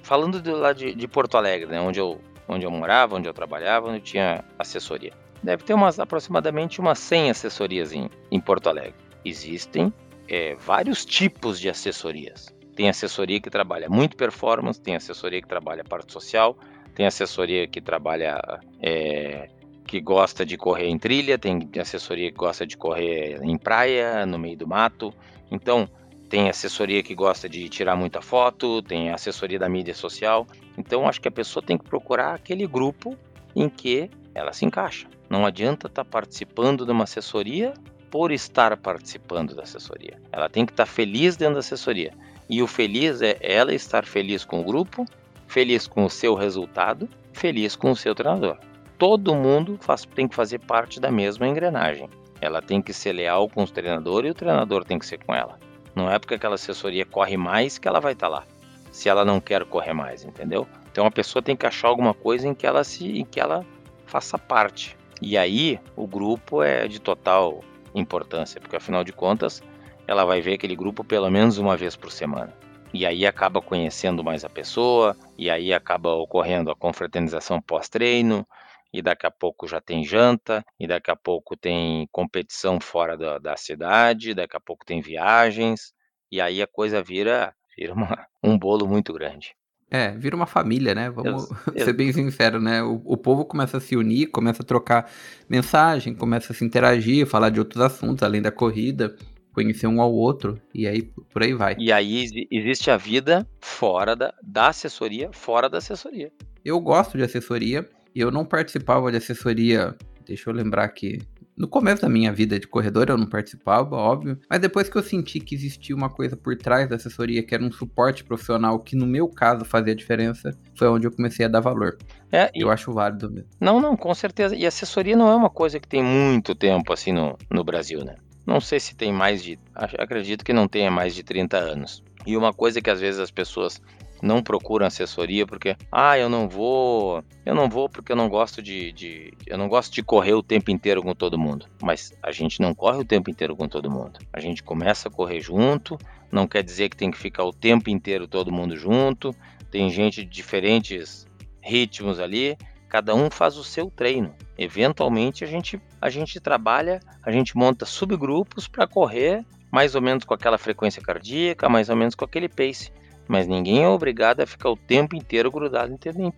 falando 0.03 0.42
de 0.42 0.51
lá 0.51 0.75
de, 0.75 0.94
de 0.94 1.09
Porto 1.09 1.38
Alegre, 1.38 1.70
né, 1.70 1.81
onde 1.81 1.99
eu 1.99 2.20
onde 2.51 2.67
eu 2.67 2.71
morava, 2.71 3.17
onde 3.17 3.29
eu 3.29 3.35
trabalhava, 3.35 3.89
onde 3.89 4.01
tinha 4.01 4.45
assessoria. 4.59 5.13
Deve 5.43 5.65
ter 5.65 5.75
umas, 5.75 5.99
aproximadamente 5.99 6.81
umas 6.81 6.99
100 6.99 7.31
assessorias 7.31 7.93
em, 7.93 8.11
em 8.31 8.41
Porto 8.41 8.69
Alegre. 8.69 8.95
Existem 9.25 9.93
é, 10.29 10.55
vários 10.55 11.05
tipos 11.05 11.59
de 11.59 11.69
assessorias. 11.69 12.55
Tem 12.77 12.89
assessoria 12.89 13.41
que 13.41 13.51
trabalha 13.51 13.89
muito 13.89 14.17
performance, 14.17 14.81
tem 14.81 14.97
assessoria 14.97 15.41
que 15.41 15.49
trabalha 15.49 15.83
parte 15.85 16.13
social, 16.13 16.57
tem 16.95 17.07
assessoria 17.07 17.67
que 17.67 17.81
trabalha 17.81 18.41
é, 18.81 19.49
que 19.87 20.01
gosta 20.01 20.47
de 20.47 20.57
correr 20.57 20.89
em 20.89 20.99
trilha, 20.99 21.39
tem 21.39 21.69
assessoria 21.81 22.31
que 22.31 22.37
gosta 22.37 22.67
de 22.67 22.77
correr 22.77 23.41
em 23.43 23.59
praia, 23.59 24.25
no 24.25 24.39
meio 24.39 24.57
do 24.57 24.67
mato. 24.67 25.13
Então, 25.51 25.89
tem 26.31 26.49
assessoria 26.49 27.03
que 27.03 27.12
gosta 27.12 27.49
de 27.49 27.69
tirar 27.69 27.97
muita 27.97 28.23
foto, 28.23 28.81
tem 28.83 29.11
assessoria 29.11 29.59
da 29.59 29.69
mídia 29.69 29.93
social. 29.93 30.47
Então 30.79 31.09
acho 31.09 31.21
que 31.21 31.27
a 31.27 31.33
pessoa 31.33 31.61
tem 31.61 31.77
que 31.77 31.85
procurar 31.85 32.35
aquele 32.35 32.69
grupo 32.69 33.16
em 33.55 33.69
que 33.69 34.09
ela 34.33 34.53
se 34.53 34.64
encaixa. 34.64 35.09
Não 35.29 35.45
adianta 35.45 35.88
estar 35.88 36.05
tá 36.05 36.11
participando 36.11 36.87
de 36.87 36.93
uma 36.93 37.03
assessoria 37.03 37.75
por 38.12 38.31
estar 38.31 38.77
participando 38.77 39.57
da 39.57 39.64
assessoria. 39.64 40.23
Ela 40.31 40.49
tem 40.49 40.64
que 40.64 40.73
estar 40.73 40.87
tá 40.87 40.90
feliz 40.90 41.37
dentro 41.37 41.55
da 41.55 41.61
assessoria. 41.61 42.12
E 42.49 42.62
o 42.62 42.66
feliz 42.69 43.21
é 43.23 43.37
ela 43.40 43.75
estar 43.75 44.07
feliz 44.07 44.45
com 44.45 44.61
o 44.61 44.64
grupo, 44.64 45.05
feliz 45.49 45.88
com 45.88 46.05
o 46.05 46.11
seu 46.11 46.37
resultado, 46.37 47.09
feliz 47.33 47.75
com 47.75 47.90
o 47.90 47.97
seu 47.97 48.14
treinador. 48.14 48.57
Todo 48.97 49.35
mundo 49.35 49.79
faz, 49.81 50.05
tem 50.05 50.29
que 50.29 50.37
fazer 50.37 50.61
parte 50.61 51.01
da 51.01 51.11
mesma 51.11 51.49
engrenagem. 51.49 52.09
Ela 52.40 52.62
tem 52.62 52.81
que 52.81 52.93
ser 52.93 53.12
leal 53.12 53.49
com 53.49 53.64
o 53.64 53.69
treinador 53.69 54.25
e 54.25 54.31
o 54.31 54.35
treinador 54.35 54.85
tem 54.85 54.99
que 54.99 55.07
ser 55.07 55.19
com 55.19 55.35
ela. 55.35 55.59
Não 55.94 56.11
é 56.11 56.18
porque 56.18 56.35
aquela 56.35 56.55
assessoria 56.55 57.05
corre 57.05 57.37
mais 57.37 57.79
que 57.79 57.88
ela 57.88 58.00
vai 58.00 58.12
estar 58.12 58.29
tá 58.29 58.37
lá. 58.37 58.44
Se 58.90 59.09
ela 59.09 59.24
não 59.24 59.40
quer 59.40 59.64
correr 59.64 59.92
mais, 59.92 60.24
entendeu? 60.24 60.66
Então 60.90 61.07
a 61.07 61.11
pessoa 61.11 61.42
tem 61.42 61.57
que 61.57 61.66
achar 61.66 61.88
alguma 61.88 62.12
coisa 62.12 62.48
em 62.48 62.55
que 62.55 62.66
ela 62.66 62.83
se, 62.83 63.20
em 63.20 63.24
que 63.24 63.40
ela 63.40 63.64
faça 64.07 64.38
parte. 64.38 64.96
E 65.22 65.37
aí 65.37 65.79
o 65.94 66.07
grupo 66.07 66.62
é 66.62 66.88
de 66.88 67.00
total 67.00 67.61
importância, 67.94 68.61
porque 68.61 68.76
afinal 68.76 69.05
de 69.05 69.12
contas 69.12 69.62
ela 70.07 70.24
vai 70.24 70.40
ver 70.40 70.55
aquele 70.55 70.74
grupo 70.74 71.05
pelo 71.05 71.31
menos 71.31 71.59
uma 71.59 71.76
vez 71.76 71.94
por 71.94 72.11
semana. 72.11 72.53
E 72.92 73.07
aí 73.07 73.24
acaba 73.24 73.62
conhecendo 73.62 74.24
mais 74.24 74.44
a 74.44 74.48
pessoa, 74.48 75.16
e 75.38 75.48
aí 75.48 75.72
acaba 75.72 76.12
ocorrendo 76.14 76.70
a 76.70 76.74
confraternização 76.74 77.61
pós-treino, 77.61 78.44
e 78.92 79.00
daqui 79.03 79.26
a 79.26 79.31
pouco 79.31 79.66
já 79.66 79.81
tem 79.81 80.05
janta, 80.05 80.64
e 80.79 80.87
daqui 80.87 81.11
a 81.11 81.16
pouco 81.16 81.57
tem 81.57 82.09
competição 82.11 82.81
fora 82.81 83.16
da, 83.16 83.38
da 83.38 83.57
cidade, 83.57 84.35
daqui 84.35 84.57
a 84.57 84.61
pouco 84.61 84.85
tem 84.85 85.00
viagens, 85.00 85.92
e 86.31 86.40
aí 86.40 86.62
a 86.62 86.66
coisa 86.66 87.03
vira, 87.03 87.55
vira 87.76 87.92
uma, 87.92 88.26
um 88.42 88.59
bolo 88.59 88.87
muito 88.87 89.12
grande. 89.12 89.55
É, 89.90 90.12
vira 90.12 90.37
uma 90.37 90.46
família, 90.46 90.94
né? 90.94 91.11
Vamos 91.11 91.50
eu, 91.74 91.85
ser 91.85 91.92
bem 91.92 92.12
sinceros, 92.12 92.62
né? 92.62 92.81
O, 92.83 93.03
o 93.05 93.16
povo 93.16 93.44
começa 93.44 93.79
a 93.79 93.81
se 93.81 93.96
unir, 93.96 94.26
começa 94.26 94.62
a 94.62 94.66
trocar 94.66 95.11
mensagem, 95.48 96.14
começa 96.14 96.53
a 96.53 96.57
se 96.57 96.64
interagir, 96.64 97.26
falar 97.26 97.50
de 97.50 97.59
outros 97.59 97.83
assuntos 97.83 98.22
além 98.22 98.40
da 98.40 98.53
corrida. 98.53 99.16
conhecer 99.53 99.88
um 99.88 100.00
ao 100.00 100.12
outro 100.12 100.61
e 100.72 100.87
aí 100.87 101.03
por 101.03 101.42
aí 101.42 101.53
vai. 101.53 101.74
E 101.76 101.90
aí 101.90 102.46
existe 102.53 102.88
a 102.88 102.96
vida 102.96 103.44
fora 103.61 104.14
da, 104.14 104.33
da 104.40 104.68
assessoria, 104.68 105.29
fora 105.33 105.68
da 105.68 105.79
assessoria. 105.79 106.31
Eu 106.64 106.79
gosto 106.79 107.18
de 107.18 107.24
assessoria. 107.24 107.88
Eu 108.14 108.31
não 108.31 108.44
participava 108.44 109.11
de 109.11 109.18
assessoria. 109.18 109.96
Deixa 110.27 110.51
eu 110.51 110.55
lembrar 110.55 110.85
aqui. 110.85 111.18
No 111.61 111.68
começo 111.68 112.01
da 112.01 112.09
minha 112.09 112.33
vida 112.33 112.59
de 112.59 112.66
corredor 112.66 113.11
eu 113.11 113.18
não 113.18 113.27
participava, 113.27 113.94
óbvio, 113.94 114.38
mas 114.49 114.61
depois 114.61 114.88
que 114.88 114.96
eu 114.96 115.03
senti 115.03 115.38
que 115.38 115.55
existia 115.55 115.94
uma 115.94 116.09
coisa 116.09 116.35
por 116.35 116.57
trás 116.57 116.88
da 116.88 116.96
assessoria, 116.96 117.42
que 117.42 117.55
era 117.55 117.62
um 117.62 117.70
suporte 117.70 118.25
profissional, 118.25 118.79
que 118.79 118.96
no 118.96 119.07
meu 119.07 119.29
caso 119.29 119.66
fazia 119.66 119.94
diferença, 119.94 120.59
foi 120.75 120.88
onde 120.88 121.07
eu 121.07 121.11
comecei 121.11 121.44
a 121.44 121.49
dar 121.51 121.61
valor. 121.61 121.99
É, 122.33 122.51
eu 122.55 122.70
acho 122.70 122.90
válido 122.94 123.31
mesmo. 123.31 123.51
Não, 123.61 123.79
não, 123.79 123.94
com 123.94 124.14
certeza. 124.14 124.57
E 124.57 124.64
assessoria 124.64 125.14
não 125.14 125.29
é 125.29 125.35
uma 125.35 125.51
coisa 125.51 125.79
que 125.79 125.87
tem 125.87 126.03
muito 126.03 126.55
tempo 126.55 126.94
assim 126.94 127.12
no, 127.12 127.37
no 127.51 127.62
Brasil, 127.62 128.03
né? 128.07 128.14
Não 128.46 128.59
sei 128.59 128.81
se 128.81 128.96
tem 128.96 129.12
mais 129.12 129.42
de. 129.42 129.59
Acredito 129.75 130.44
que 130.44 130.55
não 130.55 130.66
tenha 130.66 130.90
mais 130.90 131.14
de 131.14 131.23
30 131.23 131.59
anos. 131.59 132.03
E 132.27 132.38
uma 132.38 132.55
coisa 132.55 132.81
que 132.81 132.88
às 132.88 133.01
vezes 133.01 133.20
as 133.20 133.31
pessoas 133.31 133.83
não 134.23 134.43
procuram 134.43 134.87
assessoria 134.87 135.47
porque, 135.47 135.77
ah, 135.91 136.19
eu 136.19 136.29
não 136.29 136.49
vou, 136.49 137.25
eu 137.45 137.55
não 137.55 137.69
vou 137.69 137.89
porque 137.89 138.13
eu 138.13 138.17
não 138.17 138.29
gosto 138.29 138.63
de, 138.63 138.93
de, 138.93 139.33
eu 139.47 139.57
não 139.57 139.69
gosto 139.69 139.93
de 139.93 140.03
correr 140.03 140.35
o 140.35 140.43
tempo 140.43 140.71
inteiro 140.71 141.03
com 141.03 141.15
todo 141.15 141.39
mundo. 141.39 141.67
Mas 141.83 142.13
a 142.23 142.31
gente 142.33 142.61
não 142.61 142.75
corre 142.75 142.99
o 142.99 143.05
tempo 143.05 143.31
inteiro 143.31 143.57
com 143.57 143.69
todo 143.69 143.91
mundo. 143.91 144.21
A 144.33 144.41
gente 144.41 144.63
começa 144.63 145.09
a 145.09 145.13
correr 145.13 145.41
junto, 145.41 145.99
não 146.31 146.47
quer 146.47 146.63
dizer 146.63 146.89
que 146.89 146.97
tem 146.97 147.11
que 147.11 147.19
ficar 147.19 147.45
o 147.45 147.53
tempo 147.53 147.91
inteiro 147.91 148.29
todo 148.29 148.53
mundo 148.53 148.77
junto. 148.77 149.35
Tem 149.71 149.91
gente 149.91 150.25
de 150.25 150.31
diferentes 150.31 151.27
ritmos 151.63 152.19
ali, 152.19 152.57
cada 152.89 153.15
um 153.15 153.31
faz 153.31 153.57
o 153.57 153.65
seu 153.65 153.91
treino. 153.91 154.35
Eventualmente 154.59 155.45
a 155.45 155.47
gente 155.47 155.81
a 156.01 156.11
gente 156.11 156.41
trabalha, 156.41 157.01
a 157.23 157.31
gente 157.31 157.57
monta 157.57 157.85
subgrupos 157.87 158.67
para 158.67 158.87
correr 158.87 159.45
mais 159.71 159.95
ou 159.95 160.03
menos 160.03 160.25
com 160.25 160.35
aquela 160.35 160.59
frequência 160.59 161.01
cardíaca, 161.01 161.69
mais 161.69 161.89
ou 161.89 161.97
menos 161.97 162.15
com 162.15 162.25
aquele 162.25 162.49
pace 162.49 162.91
mas 163.31 163.47
ninguém 163.47 163.85
é 163.85 163.88
obrigado 163.88 164.40
a 164.40 164.47
ficar 164.47 164.71
o 164.71 164.77
tempo 164.77 165.14
inteiro 165.14 165.53
grudado 165.53 165.93
em, 165.93 166.33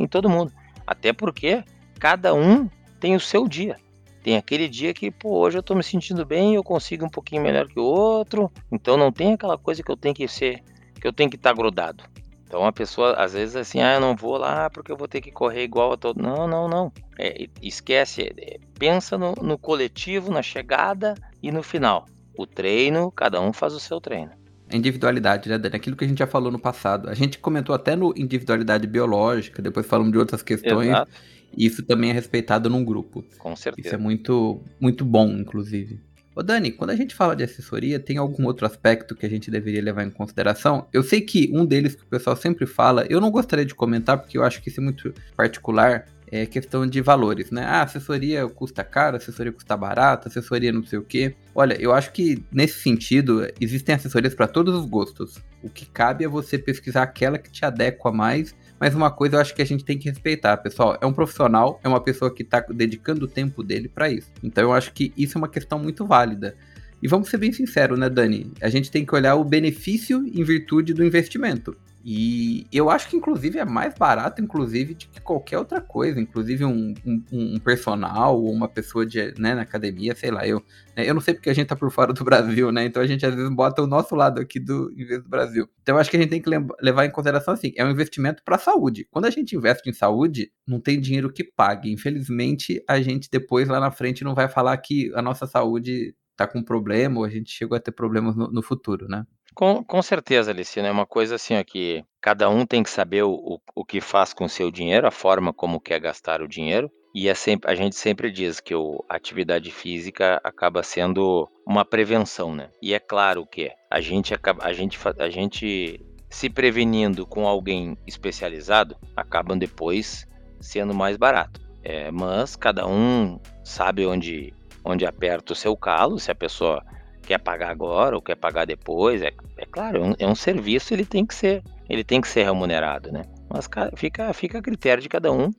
em, 0.00 0.06
todo 0.06 0.30
mundo. 0.30 0.52
Até 0.86 1.12
porque 1.12 1.64
cada 1.98 2.32
um 2.32 2.70
tem 3.00 3.16
o 3.16 3.20
seu 3.20 3.48
dia. 3.48 3.76
Tem 4.22 4.36
aquele 4.36 4.68
dia 4.68 4.94
que, 4.94 5.10
pô, 5.10 5.40
hoje 5.40 5.58
eu 5.58 5.62
tô 5.62 5.74
me 5.74 5.82
sentindo 5.82 6.24
bem, 6.24 6.54
eu 6.54 6.62
consigo 6.62 7.04
um 7.04 7.08
pouquinho 7.08 7.42
melhor 7.42 7.66
que 7.66 7.80
o 7.80 7.82
outro. 7.82 8.48
Então 8.70 8.96
não 8.96 9.10
tem 9.10 9.32
aquela 9.32 9.58
coisa 9.58 9.82
que 9.82 9.90
eu 9.90 9.96
tenho 9.96 10.14
que 10.14 10.28
ser, 10.28 10.62
que 11.00 11.08
eu 11.08 11.12
tenho 11.12 11.28
que 11.28 11.34
estar 11.34 11.50
tá 11.50 11.56
grudado. 11.56 12.04
Então 12.44 12.64
a 12.64 12.72
pessoa 12.72 13.14
às 13.14 13.32
vezes 13.32 13.56
assim, 13.56 13.80
ah, 13.80 13.94
eu 13.94 14.00
não 14.00 14.14
vou 14.14 14.36
lá 14.36 14.70
porque 14.70 14.92
eu 14.92 14.96
vou 14.96 15.08
ter 15.08 15.20
que 15.20 15.32
correr 15.32 15.64
igual 15.64 15.94
a 15.94 15.96
todo. 15.96 16.22
Não, 16.22 16.46
não, 16.46 16.68
não. 16.68 16.92
É, 17.18 17.48
esquece, 17.60 18.32
é, 18.38 18.58
pensa 18.78 19.18
no, 19.18 19.32
no 19.42 19.58
coletivo, 19.58 20.30
na 20.30 20.42
chegada 20.42 21.14
e 21.42 21.50
no 21.50 21.64
final. 21.64 22.06
O 22.38 22.46
treino, 22.46 23.10
cada 23.10 23.40
um 23.40 23.52
faz 23.52 23.74
o 23.74 23.80
seu 23.80 24.00
treino 24.00 24.45
individualidade, 24.72 25.48
né, 25.48 25.58
Dani? 25.58 25.76
Aquilo 25.76 25.96
que 25.96 26.04
a 26.04 26.08
gente 26.08 26.18
já 26.18 26.26
falou 26.26 26.50
no 26.50 26.58
passado. 26.58 27.08
A 27.08 27.14
gente 27.14 27.38
comentou 27.38 27.74
até 27.74 27.94
no 27.94 28.12
individualidade 28.16 28.86
biológica, 28.86 29.62
depois 29.62 29.86
falamos 29.86 30.12
de 30.12 30.18
outras 30.18 30.42
questões. 30.42 30.88
Exato. 30.88 31.10
E 31.56 31.66
isso 31.66 31.82
também 31.82 32.10
é 32.10 32.12
respeitado 32.12 32.68
num 32.68 32.84
grupo. 32.84 33.24
Com 33.38 33.54
certeza. 33.56 33.88
Isso 33.88 33.94
é 33.94 33.98
muito, 33.98 34.60
muito 34.80 35.04
bom, 35.04 35.28
inclusive. 35.28 36.00
Ô 36.34 36.42
Dani, 36.42 36.70
quando 36.70 36.90
a 36.90 36.96
gente 36.96 37.14
fala 37.14 37.34
de 37.34 37.44
assessoria, 37.44 37.98
tem 37.98 38.18
algum 38.18 38.44
outro 38.44 38.66
aspecto 38.66 39.14
que 39.16 39.24
a 39.24 39.28
gente 39.28 39.50
deveria 39.50 39.82
levar 39.82 40.04
em 40.04 40.10
consideração? 40.10 40.86
Eu 40.92 41.02
sei 41.02 41.22
que 41.22 41.50
um 41.54 41.64
deles 41.64 41.94
que 41.94 42.02
o 42.02 42.06
pessoal 42.06 42.36
sempre 42.36 42.66
fala, 42.66 43.06
eu 43.08 43.22
não 43.22 43.30
gostaria 43.30 43.64
de 43.64 43.74
comentar 43.74 44.18
porque 44.18 44.36
eu 44.36 44.44
acho 44.44 44.60
que 44.60 44.68
isso 44.68 44.78
é 44.78 44.84
muito 44.84 45.14
particular, 45.34 46.04
é 46.30 46.44
questão 46.46 46.86
de 46.86 47.00
valores, 47.00 47.50
né? 47.50 47.64
Ah, 47.64 47.82
assessoria 47.82 48.46
custa 48.48 48.82
caro, 48.82 49.16
assessoria 49.16 49.52
custa 49.52 49.76
barato, 49.76 50.28
assessoria 50.28 50.72
não 50.72 50.84
sei 50.84 50.98
o 50.98 51.02
quê. 51.02 51.34
Olha, 51.54 51.80
eu 51.80 51.92
acho 51.92 52.12
que 52.12 52.42
nesse 52.52 52.80
sentido 52.80 53.46
existem 53.60 53.94
assessorias 53.94 54.34
para 54.34 54.48
todos 54.48 54.74
os 54.74 54.86
gostos. 54.86 55.38
O 55.62 55.68
que 55.68 55.86
cabe 55.86 56.24
é 56.24 56.28
você 56.28 56.58
pesquisar 56.58 57.02
aquela 57.02 57.38
que 57.38 57.50
te 57.50 57.64
adequa 57.64 58.12
mais. 58.12 58.54
Mas 58.78 58.94
uma 58.94 59.10
coisa 59.10 59.36
eu 59.36 59.40
acho 59.40 59.54
que 59.54 59.62
a 59.62 59.66
gente 59.66 59.84
tem 59.84 59.98
que 59.98 60.08
respeitar, 60.08 60.56
pessoal. 60.58 60.98
É 61.00 61.06
um 61.06 61.12
profissional, 61.12 61.80
é 61.82 61.88
uma 61.88 62.00
pessoa 62.00 62.32
que 62.32 62.42
está 62.42 62.60
dedicando 62.60 63.24
o 63.24 63.28
tempo 63.28 63.62
dele 63.62 63.88
para 63.88 64.10
isso. 64.10 64.30
Então 64.42 64.64
eu 64.64 64.72
acho 64.72 64.92
que 64.92 65.12
isso 65.16 65.38
é 65.38 65.40
uma 65.40 65.48
questão 65.48 65.78
muito 65.78 66.04
válida. 66.04 66.54
E 67.02 67.08
vamos 67.08 67.28
ser 67.28 67.38
bem 67.38 67.52
sinceros, 67.52 67.98
né, 67.98 68.08
Dani? 68.08 68.52
A 68.60 68.68
gente 68.68 68.90
tem 68.90 69.04
que 69.04 69.14
olhar 69.14 69.34
o 69.36 69.44
benefício 69.44 70.26
em 70.26 70.42
virtude 70.42 70.92
do 70.92 71.04
investimento. 71.04 71.76
E 72.08 72.68
eu 72.70 72.88
acho 72.88 73.08
que, 73.08 73.16
inclusive, 73.16 73.58
é 73.58 73.64
mais 73.64 73.92
barato, 73.94 74.40
inclusive, 74.40 74.94
do 74.94 75.08
que 75.08 75.20
qualquer 75.20 75.58
outra 75.58 75.80
coisa. 75.80 76.20
Inclusive, 76.20 76.64
um, 76.64 76.94
um, 77.04 77.24
um 77.32 77.58
personal 77.58 78.40
ou 78.40 78.52
uma 78.52 78.68
pessoa 78.68 79.04
de, 79.04 79.34
né, 79.36 79.56
na 79.56 79.62
academia, 79.62 80.14
sei 80.14 80.30
lá, 80.30 80.46
eu. 80.46 80.62
Né, 80.96 81.04
eu 81.04 81.12
não 81.12 81.20
sei 81.20 81.34
porque 81.34 81.50
a 81.50 81.52
gente 81.52 81.66
tá 81.66 81.74
por 81.74 81.90
fora 81.90 82.12
do 82.12 82.22
Brasil, 82.22 82.70
né? 82.70 82.84
Então 82.84 83.02
a 83.02 83.06
gente 83.08 83.26
às 83.26 83.34
vezes 83.34 83.50
bota 83.52 83.82
o 83.82 83.88
nosso 83.88 84.14
lado 84.14 84.40
aqui 84.40 84.60
do, 84.60 84.88
em 84.92 85.04
vez 85.04 85.20
do 85.20 85.28
Brasil. 85.28 85.68
Então 85.82 85.96
eu 85.96 86.00
acho 86.00 86.08
que 86.08 86.16
a 86.16 86.20
gente 86.20 86.30
tem 86.30 86.40
que 86.40 86.48
levar 86.80 87.06
em 87.06 87.10
consideração 87.10 87.54
assim: 87.54 87.72
é 87.76 87.84
um 87.84 87.90
investimento 87.90 88.40
para 88.44 88.56
saúde. 88.56 89.08
Quando 89.10 89.24
a 89.24 89.30
gente 89.30 89.56
investe 89.56 89.90
em 89.90 89.92
saúde, 89.92 90.52
não 90.64 90.78
tem 90.78 91.00
dinheiro 91.00 91.32
que 91.32 91.42
pague. 91.42 91.92
Infelizmente, 91.92 92.80
a 92.88 93.00
gente 93.00 93.28
depois 93.28 93.66
lá 93.66 93.80
na 93.80 93.90
frente 93.90 94.22
não 94.22 94.32
vai 94.32 94.48
falar 94.48 94.76
que 94.76 95.10
a 95.12 95.20
nossa 95.20 95.44
saúde 95.44 96.14
tá 96.36 96.46
com 96.46 96.62
problema 96.62 97.18
ou 97.18 97.24
a 97.24 97.30
gente 97.30 97.50
chegou 97.50 97.76
a 97.76 97.80
ter 97.80 97.92
problemas 97.92 98.36
no, 98.36 98.48
no 98.48 98.62
futuro, 98.62 99.08
né? 99.08 99.24
Com, 99.54 99.82
com 99.82 100.02
certeza, 100.02 100.50
Alicina, 100.50 100.88
é 100.88 100.90
uma 100.90 101.06
coisa 101.06 101.36
assim 101.36 101.58
ó, 101.58 101.64
que 101.64 102.04
cada 102.20 102.48
um 102.50 102.66
tem 102.66 102.82
que 102.82 102.90
saber 102.90 103.22
o, 103.22 103.32
o, 103.32 103.60
o 103.74 103.84
que 103.84 104.02
faz 104.02 104.34
com 104.34 104.44
o 104.44 104.48
seu 104.48 104.70
dinheiro, 104.70 105.06
a 105.06 105.10
forma 105.10 105.52
como 105.52 105.80
quer 105.80 105.98
gastar 105.98 106.42
o 106.42 106.48
dinheiro. 106.48 106.90
E 107.14 107.28
é 107.28 107.34
sempre, 107.34 107.70
a 107.70 107.74
gente 107.74 107.96
sempre 107.96 108.30
diz 108.30 108.60
que 108.60 108.74
o, 108.74 109.02
a 109.08 109.16
atividade 109.16 109.70
física 109.72 110.38
acaba 110.44 110.82
sendo 110.82 111.48
uma 111.66 111.82
prevenção, 111.82 112.54
né? 112.54 112.68
E 112.82 112.92
é 112.92 113.00
claro 113.00 113.46
que 113.46 113.70
a 113.90 114.02
gente, 114.02 114.34
acaba, 114.34 114.62
a 114.62 114.74
gente, 114.74 114.98
a 115.18 115.30
gente 115.30 115.98
se 116.28 116.50
prevenindo 116.50 117.26
com 117.26 117.48
alguém 117.48 117.96
especializado, 118.06 118.94
acabam 119.16 119.56
depois 119.56 120.26
sendo 120.60 120.92
mais 120.92 121.16
barato. 121.16 121.60
É, 121.82 122.10
mas 122.10 122.56
cada 122.56 122.86
um 122.86 123.40
sabe 123.64 124.04
onde, 124.04 124.52
onde 124.86 125.04
aperta 125.04 125.52
o 125.52 125.56
seu 125.56 125.76
calo, 125.76 126.18
se 126.18 126.30
a 126.30 126.34
pessoa 126.34 126.82
quer 127.22 127.38
pagar 127.38 127.70
agora 127.70 128.14
ou 128.14 128.22
quer 128.22 128.36
pagar 128.36 128.64
depois. 128.64 129.20
É, 129.20 129.32
é 129.58 129.66
claro, 129.66 129.98
é 129.98 130.06
um, 130.06 130.14
é 130.20 130.26
um, 130.26 130.34
serviço, 130.34 130.94
ele 130.94 131.04
tem 131.04 131.26
que 131.26 131.34
ser, 131.34 131.62
ele 131.88 132.04
tem 132.04 132.20
que 132.20 132.28
ser 132.28 132.44
remunerado, 132.44 133.10
né? 133.10 133.24
Mas 133.50 133.68
fica, 133.96 134.32
fica 134.32 134.58
a 134.58 134.62
critério 134.62 135.02
de 135.02 135.08
cada 135.08 135.32
um. 135.32 135.50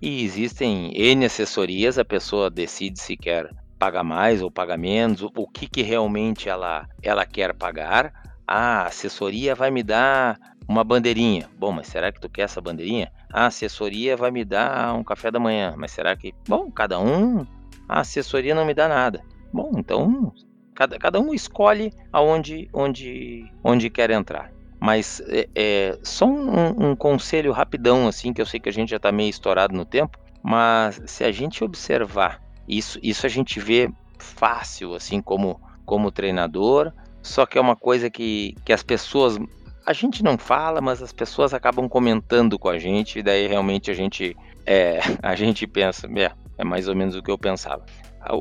E 0.00 0.24
existem 0.24 0.92
N 0.96 1.24
assessorias, 1.24 1.96
a 1.96 2.04
pessoa 2.04 2.50
decide 2.50 3.00
se 3.00 3.16
quer 3.16 3.48
pagar 3.78 4.02
mais 4.02 4.42
ou 4.42 4.50
pagar 4.50 4.76
menos, 4.76 5.22
o 5.22 5.46
que, 5.46 5.68
que 5.68 5.82
realmente 5.82 6.48
ela, 6.48 6.88
ela 7.02 7.24
quer 7.24 7.54
pagar. 7.54 8.12
A 8.46 8.86
assessoria 8.86 9.54
vai 9.54 9.70
me 9.70 9.82
dar 9.82 10.38
uma 10.68 10.82
bandeirinha. 10.82 11.48
Bom, 11.56 11.70
mas 11.70 11.86
será 11.86 12.10
que 12.10 12.20
tu 12.20 12.28
quer 12.28 12.42
essa 12.42 12.60
bandeirinha? 12.60 13.12
A 13.32 13.46
assessoria 13.46 14.16
vai 14.16 14.30
me 14.30 14.44
dar 14.44 14.94
um 14.94 15.04
café 15.04 15.30
da 15.30 15.38
manhã, 15.38 15.74
mas 15.76 15.92
será 15.92 16.16
que. 16.16 16.34
Bom, 16.48 16.70
cada 16.70 16.98
um. 16.98 17.46
A 17.88 18.00
assessoria 18.00 18.54
não 18.54 18.64
me 18.64 18.74
dá 18.74 18.88
nada. 18.88 19.22
Bom, 19.52 19.72
então 19.76 20.32
Cada, 20.74 20.98
cada 20.98 21.20
um 21.20 21.34
escolhe 21.34 21.92
aonde 22.12 22.68
onde, 22.72 23.44
onde 23.62 23.90
quer 23.90 24.10
entrar. 24.10 24.50
Mas 24.80 25.22
é, 25.28 25.48
é 25.54 25.98
só 26.02 26.26
um, 26.26 26.90
um, 26.90 26.96
conselho 26.96 27.52
rapidão, 27.52 28.08
assim, 28.08 28.32
que 28.32 28.40
eu 28.40 28.46
sei 28.46 28.58
que 28.58 28.68
a 28.68 28.72
gente 28.72 28.90
já 28.90 28.96
está 28.96 29.12
meio 29.12 29.30
estourado 29.30 29.74
no 29.74 29.84
tempo, 29.84 30.18
mas 30.42 31.00
se 31.06 31.22
a 31.22 31.30
gente 31.30 31.62
observar, 31.62 32.42
isso, 32.66 32.98
isso 33.02 33.26
a 33.26 33.28
gente 33.28 33.60
vê 33.60 33.88
fácil, 34.18 34.94
assim, 34.94 35.20
como, 35.20 35.60
como 35.84 36.10
treinador, 36.10 36.92
só 37.22 37.46
que 37.46 37.58
é 37.58 37.60
uma 37.60 37.76
coisa 37.76 38.10
que, 38.10 38.56
que 38.64 38.72
as 38.72 38.82
pessoas. 38.82 39.38
A 39.86 39.92
gente 39.92 40.22
não 40.22 40.36
fala, 40.38 40.80
mas 40.80 41.02
as 41.02 41.12
pessoas 41.12 41.54
acabam 41.54 41.88
comentando 41.88 42.58
com 42.58 42.68
a 42.68 42.78
gente, 42.78 43.18
e 43.20 43.22
daí 43.22 43.46
realmente 43.46 43.90
a 43.90 43.94
gente, 43.94 44.36
é, 44.66 44.98
a 45.22 45.36
gente 45.36 45.64
pensa, 45.66 46.08
é, 46.16 46.32
é 46.62 46.64
mais 46.64 46.88
ou 46.88 46.96
menos 46.96 47.14
o 47.14 47.22
que 47.22 47.30
eu 47.30 47.38
pensava. 47.38 47.84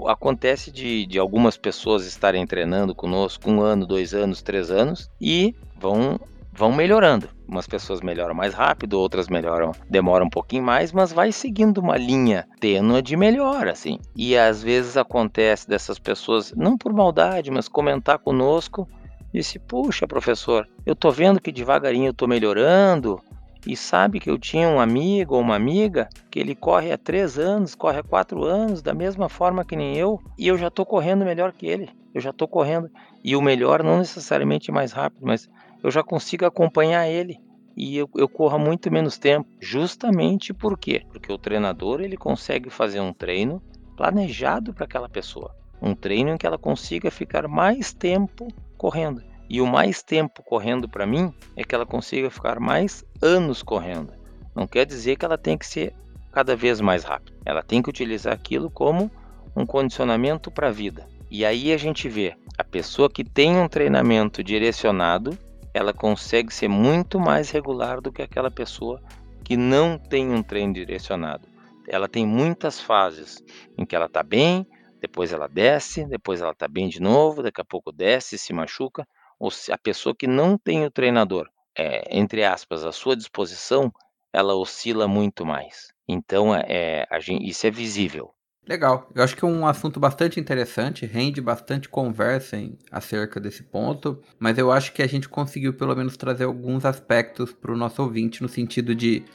Acontece 0.08 0.72
de, 0.72 1.06
de 1.08 1.18
algumas 1.18 1.58
pessoas 1.58 2.06
estarem 2.06 2.46
treinando 2.46 2.94
conosco 2.94 3.50
um 3.50 3.62
ano, 3.62 3.86
dois 3.86 4.14
anos, 4.14 4.42
três 4.42 4.72
anos 4.72 5.10
e 5.20 5.56
vão 5.76 6.20
vão 6.54 6.72
melhorando. 6.72 7.30
Umas 7.48 7.66
pessoas 7.66 8.02
melhoram 8.02 8.36
mais 8.36 8.54
rápido, 8.54 9.00
outras 9.00 9.28
melhoram, 9.30 9.72
demoram 9.90 10.26
um 10.26 10.30
pouquinho 10.30 10.64
mais, 10.64 10.92
mas 10.92 11.12
vai 11.12 11.32
seguindo 11.32 11.78
uma 11.78 11.98
linha 11.98 12.46
tênua 12.60 13.02
de 13.02 13.16
melhora, 13.16 13.72
assim. 13.72 14.00
E 14.16 14.38
às 14.38 14.62
vezes 14.62 14.98
acontece 14.98 15.68
dessas 15.68 15.98
pessoas, 15.98 16.54
não 16.56 16.78
por 16.78 16.94
maldade, 16.94 17.50
mas 17.50 17.70
comentar 17.70 18.20
conosco, 18.20 18.88
disse: 19.34 19.58
"Puxa, 19.60 20.06
professor, 20.06 20.68
eu 20.86 20.96
tô 20.96 21.10
vendo 21.10 21.42
que 21.42 21.52
devagarinho 21.52 22.10
eu 22.10 22.14
tô 22.14 22.28
melhorando, 22.28 23.20
e 23.66 23.76
sabe 23.76 24.20
que 24.20 24.30
eu 24.30 24.38
tinha 24.38 24.68
um 24.68 24.80
amigo 24.80 25.36
ou 25.36 25.42
uma 25.42 25.56
amiga 25.56 26.10
que 26.30 26.40
ele 26.40 26.56
corre 26.56 26.92
há 26.92 26.98
três 26.98 27.38
anos, 27.38 27.76
corre 27.76 28.00
há 28.00 28.04
quatro 28.04 28.44
anos, 28.44 28.82
da 28.82 28.94
mesma 28.94 29.30
forma 29.30 29.64
que 29.64 29.76
nem 29.76 29.96
eu, 29.96 30.20
e 30.38 30.48
eu 30.48 30.58
já 30.58 30.68
estou 30.68 30.86
correndo 30.86 31.26
melhor 31.26 31.52
que 31.52 31.68
ele. 31.68 31.90
Eu 32.14 32.20
já 32.20 32.32
estou 32.32 32.48
correndo. 32.48 32.90
E 33.24 33.36
o 33.36 33.42
melhor 33.42 33.84
não 33.84 34.00
necessariamente 34.00 34.72
mais 34.72 34.92
rápido, 34.92 35.26
mas 35.26 35.50
eu 35.84 35.92
já 35.92 36.04
consigo 36.04 36.46
acompanhar 36.46 37.08
ele. 37.08 37.40
E 37.78 37.98
eu, 37.98 38.10
eu 38.16 38.28
corro 38.28 38.60
muito 38.60 38.92
menos 38.92 39.18
tempo. 39.18 39.48
Justamente 39.60 40.54
por 40.54 40.78
quê? 40.78 41.04
Porque 41.10 41.32
o 41.32 41.38
treinador 41.38 42.02
ele 42.02 42.18
consegue 42.18 42.70
fazer 42.70 43.00
um 43.00 43.14
treino 43.14 43.62
planejado 43.96 44.74
para 44.74 44.86
aquela 44.86 45.08
pessoa. 45.08 45.56
um 45.82 45.96
treino 45.96 46.32
em 46.32 46.38
que 46.38 46.46
ela 46.46 46.58
consiga 46.58 47.10
ficar 47.10 47.48
mais 47.48 47.94
tempo 47.94 48.48
correndo. 48.78 49.31
E 49.54 49.60
o 49.60 49.68
mais 49.68 50.02
tempo 50.02 50.42
correndo 50.42 50.88
para 50.88 51.06
mim 51.06 51.34
é 51.58 51.64
que 51.66 51.76
ela 51.76 51.86
consiga 51.86 52.30
ficar 52.30 52.58
mais 52.58 53.04
anos 53.22 53.62
correndo. 53.62 54.14
Não 54.56 54.66
quer 54.66 54.86
dizer 54.86 55.18
que 55.18 55.26
ela 55.26 55.38
tem 55.38 55.58
que 55.58 55.66
ser 55.66 55.94
cada 56.32 56.56
vez 56.56 56.80
mais 56.80 57.04
rápida. 57.04 57.38
Ela 57.46 57.62
tem 57.62 57.82
que 57.82 57.90
utilizar 57.90 58.32
aquilo 58.32 58.72
como 58.72 59.12
um 59.54 59.66
condicionamento 59.66 60.50
para 60.50 60.70
a 60.70 60.72
vida. 60.72 61.06
E 61.30 61.44
aí 61.44 61.74
a 61.74 61.78
gente 61.78 62.08
vê 62.08 62.34
a 62.58 62.64
pessoa 62.64 63.10
que 63.10 63.26
tem 63.26 63.58
um 63.58 63.68
treinamento 63.68 64.42
direcionado, 64.42 65.38
ela 65.74 65.92
consegue 65.92 66.54
ser 66.54 66.70
muito 66.70 67.20
mais 67.20 67.52
regular 67.52 68.00
do 68.00 68.10
que 68.10 68.22
aquela 68.22 68.50
pessoa 68.50 69.04
que 69.44 69.58
não 69.58 69.98
tem 69.98 70.32
um 70.32 70.42
treino 70.42 70.72
direcionado. 70.74 71.46
Ela 71.90 72.08
tem 72.08 72.26
muitas 72.26 72.80
fases 72.80 73.44
em 73.78 73.86
que 73.86 73.98
ela 73.98 74.06
está 74.06 74.24
bem, 74.24 74.66
depois 75.02 75.34
ela 75.34 75.48
desce, 75.50 76.06
depois 76.06 76.40
ela 76.40 76.52
está 76.52 76.70
bem 76.70 76.88
de 76.88 77.02
novo, 77.02 77.44
daqui 77.44 77.60
a 77.60 77.66
pouco 77.66 77.92
desce, 77.92 78.38
se 78.38 78.54
machuca. 78.54 79.06
Ou 79.42 79.50
se 79.50 79.72
a 79.72 79.78
pessoa 79.78 80.14
que 80.16 80.28
não 80.28 80.56
tem 80.56 80.86
o 80.86 80.92
treinador, 80.92 81.50
é, 81.76 82.16
entre 82.16 82.46
aspas, 82.46 82.86
à 82.86 82.92
sua 82.92 83.16
disposição, 83.16 83.92
ela 84.32 84.54
oscila 84.54 85.08
muito 85.08 85.44
mais. 85.44 85.88
Então, 86.08 86.54
é, 86.54 87.08
é 87.10 87.20
gente, 87.20 87.50
isso 87.50 87.66
é 87.66 87.72
visível. 87.72 88.36
Legal. 88.68 89.10
Eu 89.16 89.24
acho 89.24 89.36
que 89.36 89.44
é 89.44 89.48
um 89.48 89.66
assunto 89.66 90.00
bastante 90.00 90.40
interessante, 90.40 91.08
rende 91.08 91.42
bastante 91.42 91.90
conversa 91.90 92.56
em, 92.56 92.78
acerca 92.92 93.40
desse 93.40 93.64
ponto, 93.64 94.22
mas 94.40 94.60
eu 94.60 94.72
acho 94.72 94.94
que 94.94 95.02
a 95.02 95.08
gente 95.08 95.28
conseguiu 95.28 95.74
pelo 95.74 95.96
menos 95.96 96.16
trazer 96.16 96.44
alguns 96.44 96.86
aspectos 96.86 97.52
para 97.52 97.74
o 97.74 97.78
nosso 97.78 98.00
ouvinte 98.04 98.44
no 98.44 98.48
sentido 98.48 98.94
de 98.94 99.26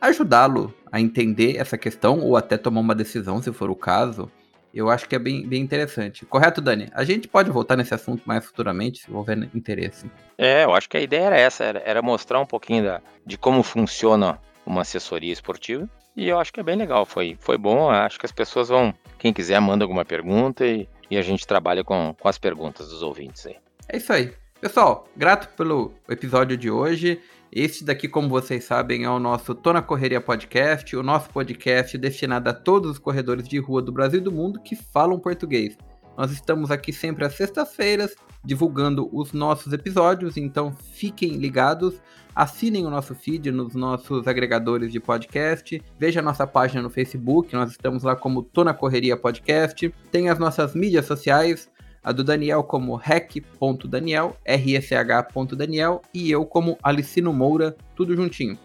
ajudá-lo 0.00 0.72
a 0.92 1.00
entender 1.00 1.56
essa 1.56 1.76
questão 1.76 2.20
ou 2.20 2.36
até 2.36 2.56
tomar 2.56 2.80
uma 2.80 2.94
decisão, 2.94 3.42
se 3.42 3.52
for 3.52 3.70
o 3.70 3.74
caso. 3.74 4.30
Eu 4.72 4.90
acho 4.90 5.08
que 5.08 5.14
é 5.14 5.18
bem, 5.18 5.46
bem 5.46 5.62
interessante. 5.62 6.26
Correto, 6.26 6.60
Dani? 6.60 6.88
A 6.92 7.04
gente 7.04 7.26
pode 7.26 7.50
voltar 7.50 7.76
nesse 7.76 7.94
assunto 7.94 8.22
mais 8.26 8.44
futuramente, 8.44 9.00
se 9.00 9.10
houver 9.10 9.48
interesse. 9.54 10.10
É, 10.36 10.64
eu 10.64 10.74
acho 10.74 10.88
que 10.88 10.96
a 10.96 11.00
ideia 11.00 11.24
era 11.24 11.38
essa, 11.38 11.64
era, 11.64 11.82
era 11.84 12.02
mostrar 12.02 12.40
um 12.40 12.46
pouquinho 12.46 12.84
da, 12.84 13.00
de 13.24 13.38
como 13.38 13.62
funciona 13.62 14.38
uma 14.66 14.82
assessoria 14.82 15.32
esportiva 15.32 15.88
e 16.18 16.28
eu 16.28 16.40
acho 16.40 16.52
que 16.52 16.58
é 16.58 16.64
bem 16.64 16.74
legal, 16.74 17.06
foi, 17.06 17.36
foi 17.38 17.56
bom. 17.56 17.88
Acho 17.88 18.18
que 18.18 18.26
as 18.26 18.32
pessoas 18.32 18.68
vão, 18.68 18.92
quem 19.20 19.32
quiser, 19.32 19.60
manda 19.60 19.84
alguma 19.84 20.04
pergunta 20.04 20.66
e, 20.66 20.88
e 21.08 21.16
a 21.16 21.22
gente 21.22 21.46
trabalha 21.46 21.84
com, 21.84 22.12
com 22.18 22.28
as 22.28 22.36
perguntas 22.36 22.88
dos 22.88 23.02
ouvintes 23.02 23.46
aí. 23.46 23.56
É 23.88 23.98
isso 23.98 24.12
aí. 24.12 24.34
Pessoal, 24.60 25.06
grato 25.16 25.54
pelo 25.56 25.94
episódio 26.08 26.56
de 26.56 26.68
hoje. 26.68 27.20
Este 27.52 27.84
daqui, 27.84 28.08
como 28.08 28.28
vocês 28.28 28.64
sabem, 28.64 29.04
é 29.04 29.08
o 29.08 29.20
nosso 29.20 29.54
Tô 29.54 29.72
na 29.72 29.80
Correria 29.80 30.20
Podcast, 30.20 30.96
o 30.96 31.02
nosso 31.02 31.30
podcast 31.30 31.96
destinado 31.96 32.50
a 32.50 32.52
todos 32.52 32.90
os 32.90 32.98
corredores 32.98 33.46
de 33.46 33.56
rua 33.58 33.80
do 33.80 33.92
Brasil 33.92 34.18
e 34.18 34.22
do 34.22 34.32
mundo 34.32 34.60
que 34.60 34.74
falam 34.74 35.20
português. 35.20 35.78
Nós 36.16 36.32
estamos 36.32 36.72
aqui 36.72 36.92
sempre 36.92 37.24
às 37.24 37.34
sextas-feiras 37.34 38.16
divulgando 38.44 39.08
os 39.12 39.32
nossos 39.32 39.72
episódios, 39.72 40.36
então 40.36 40.74
fiquem 40.92 41.36
ligados, 41.36 42.02
assinem 42.34 42.84
o 42.84 42.90
nosso 42.90 43.14
feed 43.14 43.52
nos 43.52 43.76
nossos 43.76 44.26
agregadores 44.26 44.90
de 44.90 44.98
podcast, 44.98 45.80
veja 45.96 46.18
a 46.18 46.22
nossa 46.22 46.48
página 46.48 46.82
no 46.82 46.90
Facebook, 46.90 47.54
nós 47.54 47.70
estamos 47.70 48.02
lá 48.02 48.16
como 48.16 48.42
Tô 48.42 48.64
na 48.64 48.74
Correria 48.74 49.16
Podcast, 49.16 49.94
tem 50.10 50.28
as 50.28 50.38
nossas 50.40 50.74
mídias 50.74 51.06
sociais, 51.06 51.70
a 52.02 52.12
do 52.12 52.24
Daniel 52.24 52.62
como 52.62 52.96
rec.daniel, 52.96 54.36
rsh.daniel 54.46 56.02
e 56.12 56.30
eu 56.30 56.44
como 56.44 56.78
Alicino 56.82 57.32
Moura, 57.32 57.76
tudo 57.94 58.14
juntinho. 58.14 58.58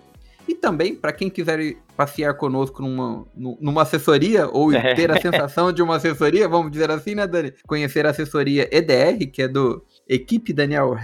E 0.48 0.54
também, 0.54 0.96
para 0.96 1.14
quem 1.14 1.30
quiser 1.30 1.76
passear 1.96 2.34
conosco 2.34 2.82
numa, 2.82 3.26
numa 3.36 3.84
assessoria, 3.84 4.48
ou 4.48 4.74
é. 4.74 4.94
ter 4.94 5.10
a 5.12 5.20
sensação 5.20 5.72
de 5.72 5.82
uma 5.82 5.96
assessoria, 5.96 6.48
vamos 6.48 6.72
dizer 6.72 6.92
assim, 6.92 7.16
né, 7.16 7.26
Dani? 7.26 7.54
Conhecer 7.66 8.06
a 8.06 8.10
assessoria 8.10 8.68
EDR, 8.72 9.30
que 9.32 9.42
é 9.42 9.48
do 9.48 9.84
Equipe 10.08 10.52
Daniel. 10.52 10.98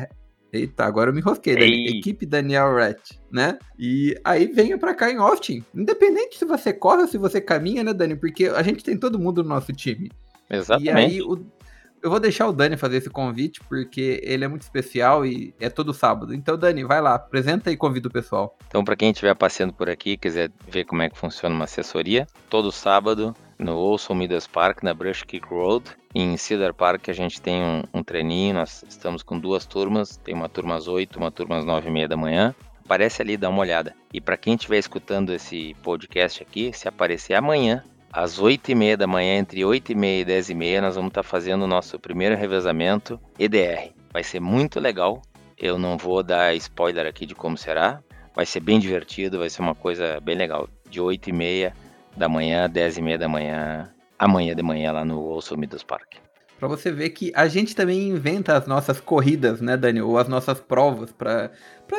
Eita, 0.51 0.83
agora 0.83 1.09
eu 1.09 1.13
me 1.13 1.21
enrosquei, 1.21 1.53
Dani. 1.55 1.99
Equipe 1.99 2.25
Daniel 2.25 2.75
Rat, 2.75 3.11
né? 3.31 3.57
E 3.77 4.15
aí 4.25 4.47
venha 4.47 4.77
para 4.77 4.93
cá 4.93 5.11
em 5.11 5.17
Austin. 5.17 5.63
Independente 5.73 6.37
se 6.37 6.45
você 6.45 6.73
corre 6.73 7.03
ou 7.03 7.07
se 7.07 7.17
você 7.17 7.39
caminha, 7.39 7.83
né, 7.83 7.93
Dani? 7.93 8.15
Porque 8.15 8.47
a 8.47 8.61
gente 8.63 8.83
tem 8.83 8.97
todo 8.97 9.19
mundo 9.19 9.43
no 9.43 9.49
nosso 9.49 9.71
time. 9.71 10.11
Exatamente. 10.49 10.87
E 10.87 10.89
aí 10.89 11.21
o, 11.21 11.45
eu 12.01 12.09
vou 12.09 12.19
deixar 12.19 12.47
o 12.47 12.53
Dani 12.53 12.77
fazer 12.77 12.97
esse 12.97 13.09
convite, 13.09 13.59
porque 13.67 14.21
ele 14.23 14.45
é 14.45 14.47
muito 14.47 14.61
especial 14.61 15.25
e 15.25 15.53
é 15.59 15.69
todo 15.69 15.93
sábado. 15.93 16.33
Então, 16.33 16.57
Dani, 16.57 16.83
vai 16.83 17.01
lá, 17.01 17.15
apresenta 17.15 17.71
e 17.71 17.77
convida 17.77 18.07
o 18.07 18.11
pessoal. 18.11 18.57
Então, 18.67 18.83
para 18.83 18.95
quem 18.95 19.11
estiver 19.11 19.35
passeando 19.35 19.73
por 19.73 19.89
aqui 19.89 20.17
quiser 20.17 20.51
ver 20.67 20.85
como 20.85 21.01
é 21.01 21.09
que 21.09 21.17
funciona 21.17 21.53
uma 21.53 21.65
assessoria, 21.65 22.27
todo 22.49 22.71
sábado 22.71 23.35
no 23.57 23.75
Olson 23.75 24.15
Midas 24.15 24.47
Park, 24.47 24.83
na 24.83 24.93
Brush 24.93 25.23
Creek 25.23 25.45
Road, 25.47 25.85
em 26.15 26.37
Cedar 26.37 26.73
Park, 26.73 27.09
a 27.09 27.13
gente 27.13 27.41
tem 27.41 27.61
um, 27.61 27.83
um 27.93 28.03
treininho. 28.03 28.55
Nós 28.55 28.83
estamos 28.87 29.21
com 29.21 29.37
duas 29.37 29.65
turmas, 29.65 30.17
tem 30.17 30.33
uma 30.33 30.49
turma 30.49 30.75
às 30.75 30.87
8, 30.87 31.19
uma 31.19 31.31
turma 31.31 31.57
às 31.57 31.65
9 31.65 31.87
e 31.87 31.91
meia 31.91 32.07
da 32.07 32.17
manhã. 32.17 32.55
Aparece 32.83 33.21
ali, 33.21 33.37
dá 33.37 33.49
uma 33.49 33.59
olhada. 33.59 33.93
E 34.11 34.19
para 34.19 34.37
quem 34.37 34.55
estiver 34.55 34.77
escutando 34.79 35.31
esse 35.31 35.75
podcast 35.83 36.41
aqui, 36.41 36.71
se 36.73 36.87
aparecer 36.87 37.35
amanhã, 37.35 37.83
às 38.11 38.39
8 38.39 38.71
e 38.71 38.75
meia 38.75 38.97
da 38.97 39.07
manhã, 39.07 39.37
entre 39.37 39.63
8 39.63 39.91
e 39.91 39.95
meia 39.95 40.21
e 40.21 40.25
10 40.25 40.49
e 40.49 40.55
meia, 40.55 40.81
nós 40.81 40.95
vamos 40.95 41.09
estar 41.09 41.23
fazendo 41.23 41.63
o 41.63 41.67
nosso 41.67 41.99
primeiro 41.99 42.35
revezamento 42.35 43.19
EDR. 43.37 43.91
Vai 44.11 44.23
ser 44.23 44.39
muito 44.39 44.79
legal. 44.79 45.21
Eu 45.57 45.77
não 45.77 45.97
vou 45.97 46.23
dar 46.23 46.55
spoiler 46.55 47.05
aqui 47.05 47.25
de 47.25 47.35
como 47.35 47.57
será. 47.57 48.01
Vai 48.35 48.45
ser 48.45 48.61
bem 48.61 48.79
divertido, 48.79 49.39
vai 49.39 49.49
ser 49.49 49.61
uma 49.61 49.75
coisa 49.75 50.19
bem 50.19 50.35
legal. 50.35 50.67
De 50.89 50.99
8 50.99 51.29
e 51.29 51.33
meia 51.33 51.73
da 52.17 52.27
manhã, 52.27 52.69
10 52.69 52.97
e 52.97 53.01
meia 53.01 53.17
da 53.17 53.29
manhã, 53.29 53.89
amanhã 54.17 54.55
de 54.55 54.63
manhã 54.63 54.91
lá 54.91 55.05
no 55.05 55.19
Old 55.21 55.57
Middles 55.57 55.83
Park. 55.83 56.15
Para 56.57 56.67
você 56.67 56.91
ver 56.91 57.11
que 57.11 57.31
a 57.35 57.47
gente 57.47 57.75
também 57.75 58.09
inventa 58.09 58.57
as 58.57 58.67
nossas 58.67 58.99
corridas, 58.99 59.61
né, 59.61 59.77
Dani? 59.77 60.01
Ou 60.01 60.17
as 60.17 60.27
nossas 60.27 60.59
provas 60.59 61.11
para, 61.11 61.51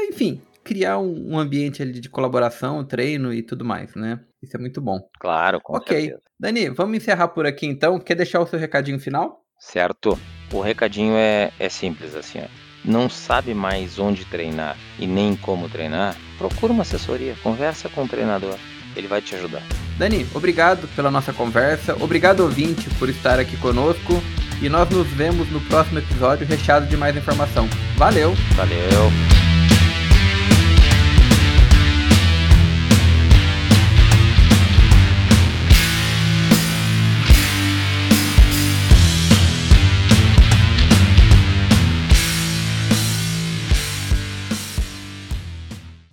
enfim, 0.09 0.43
criar 0.63 0.99
um, 0.99 1.39
ambiente 1.39 1.81
ali 1.83 1.99
de 1.99 2.11
colaboração, 2.11 2.85
treino 2.85 3.33
e 3.33 3.43
tudo 3.43 3.65
mais, 3.65 3.95
né? 3.95 4.21
Isso 4.43 4.57
é 4.57 4.61
muito 4.61 4.81
bom. 4.81 4.99
Claro, 5.21 5.61
com 5.61 5.77
Ok. 5.77 6.01
Certeza. 6.01 6.23
Dani, 6.39 6.69
vamos 6.71 6.97
encerrar 6.97 7.29
por 7.29 7.47
aqui 7.47 7.67
então. 7.67 7.99
Quer 8.01 8.15
deixar 8.15 8.41
o 8.41 8.47
seu 8.47 8.59
recadinho 8.59 8.99
final? 8.99 9.43
Certo. 9.59 10.19
O 10.53 10.61
recadinho 10.61 11.15
é, 11.15 11.53
é 11.59 11.69
simples 11.69 12.15
assim, 12.15 12.41
ó. 12.41 12.47
Não 12.83 13.11
sabe 13.11 13.53
mais 13.53 13.99
onde 13.99 14.25
treinar 14.25 14.77
e 14.99 15.07
nem 15.07 15.37
como 15.37 15.69
treinar? 15.69 16.17
Procura 16.39 16.73
uma 16.73 16.83
assessoria, 16.83 17.35
conversa 17.43 17.91
com 17.91 18.05
o 18.05 18.09
treinador. 18.09 18.57
Ele 18.97 19.07
vai 19.07 19.21
te 19.21 19.35
ajudar. 19.35 19.63
Dani, 19.99 20.27
obrigado 20.35 20.89
pela 20.97 21.11
nossa 21.11 21.33
conversa. 21.33 21.95
Obrigado, 22.03 22.41
ouvinte, 22.41 22.89
por 22.99 23.11
estar 23.11 23.39
aqui 23.39 23.57
conosco. 23.59 24.15
E 24.63 24.69
nós 24.69 24.89
nos 24.91 25.07
vemos 25.09 25.51
no 25.51 25.61
próximo 25.63 25.99
episódio 25.99 26.47
recheado 26.47 26.87
de 26.87 26.97
mais 26.97 27.17
informação. 27.17 27.69
Valeu! 27.97 28.33
Valeu! 28.57 29.50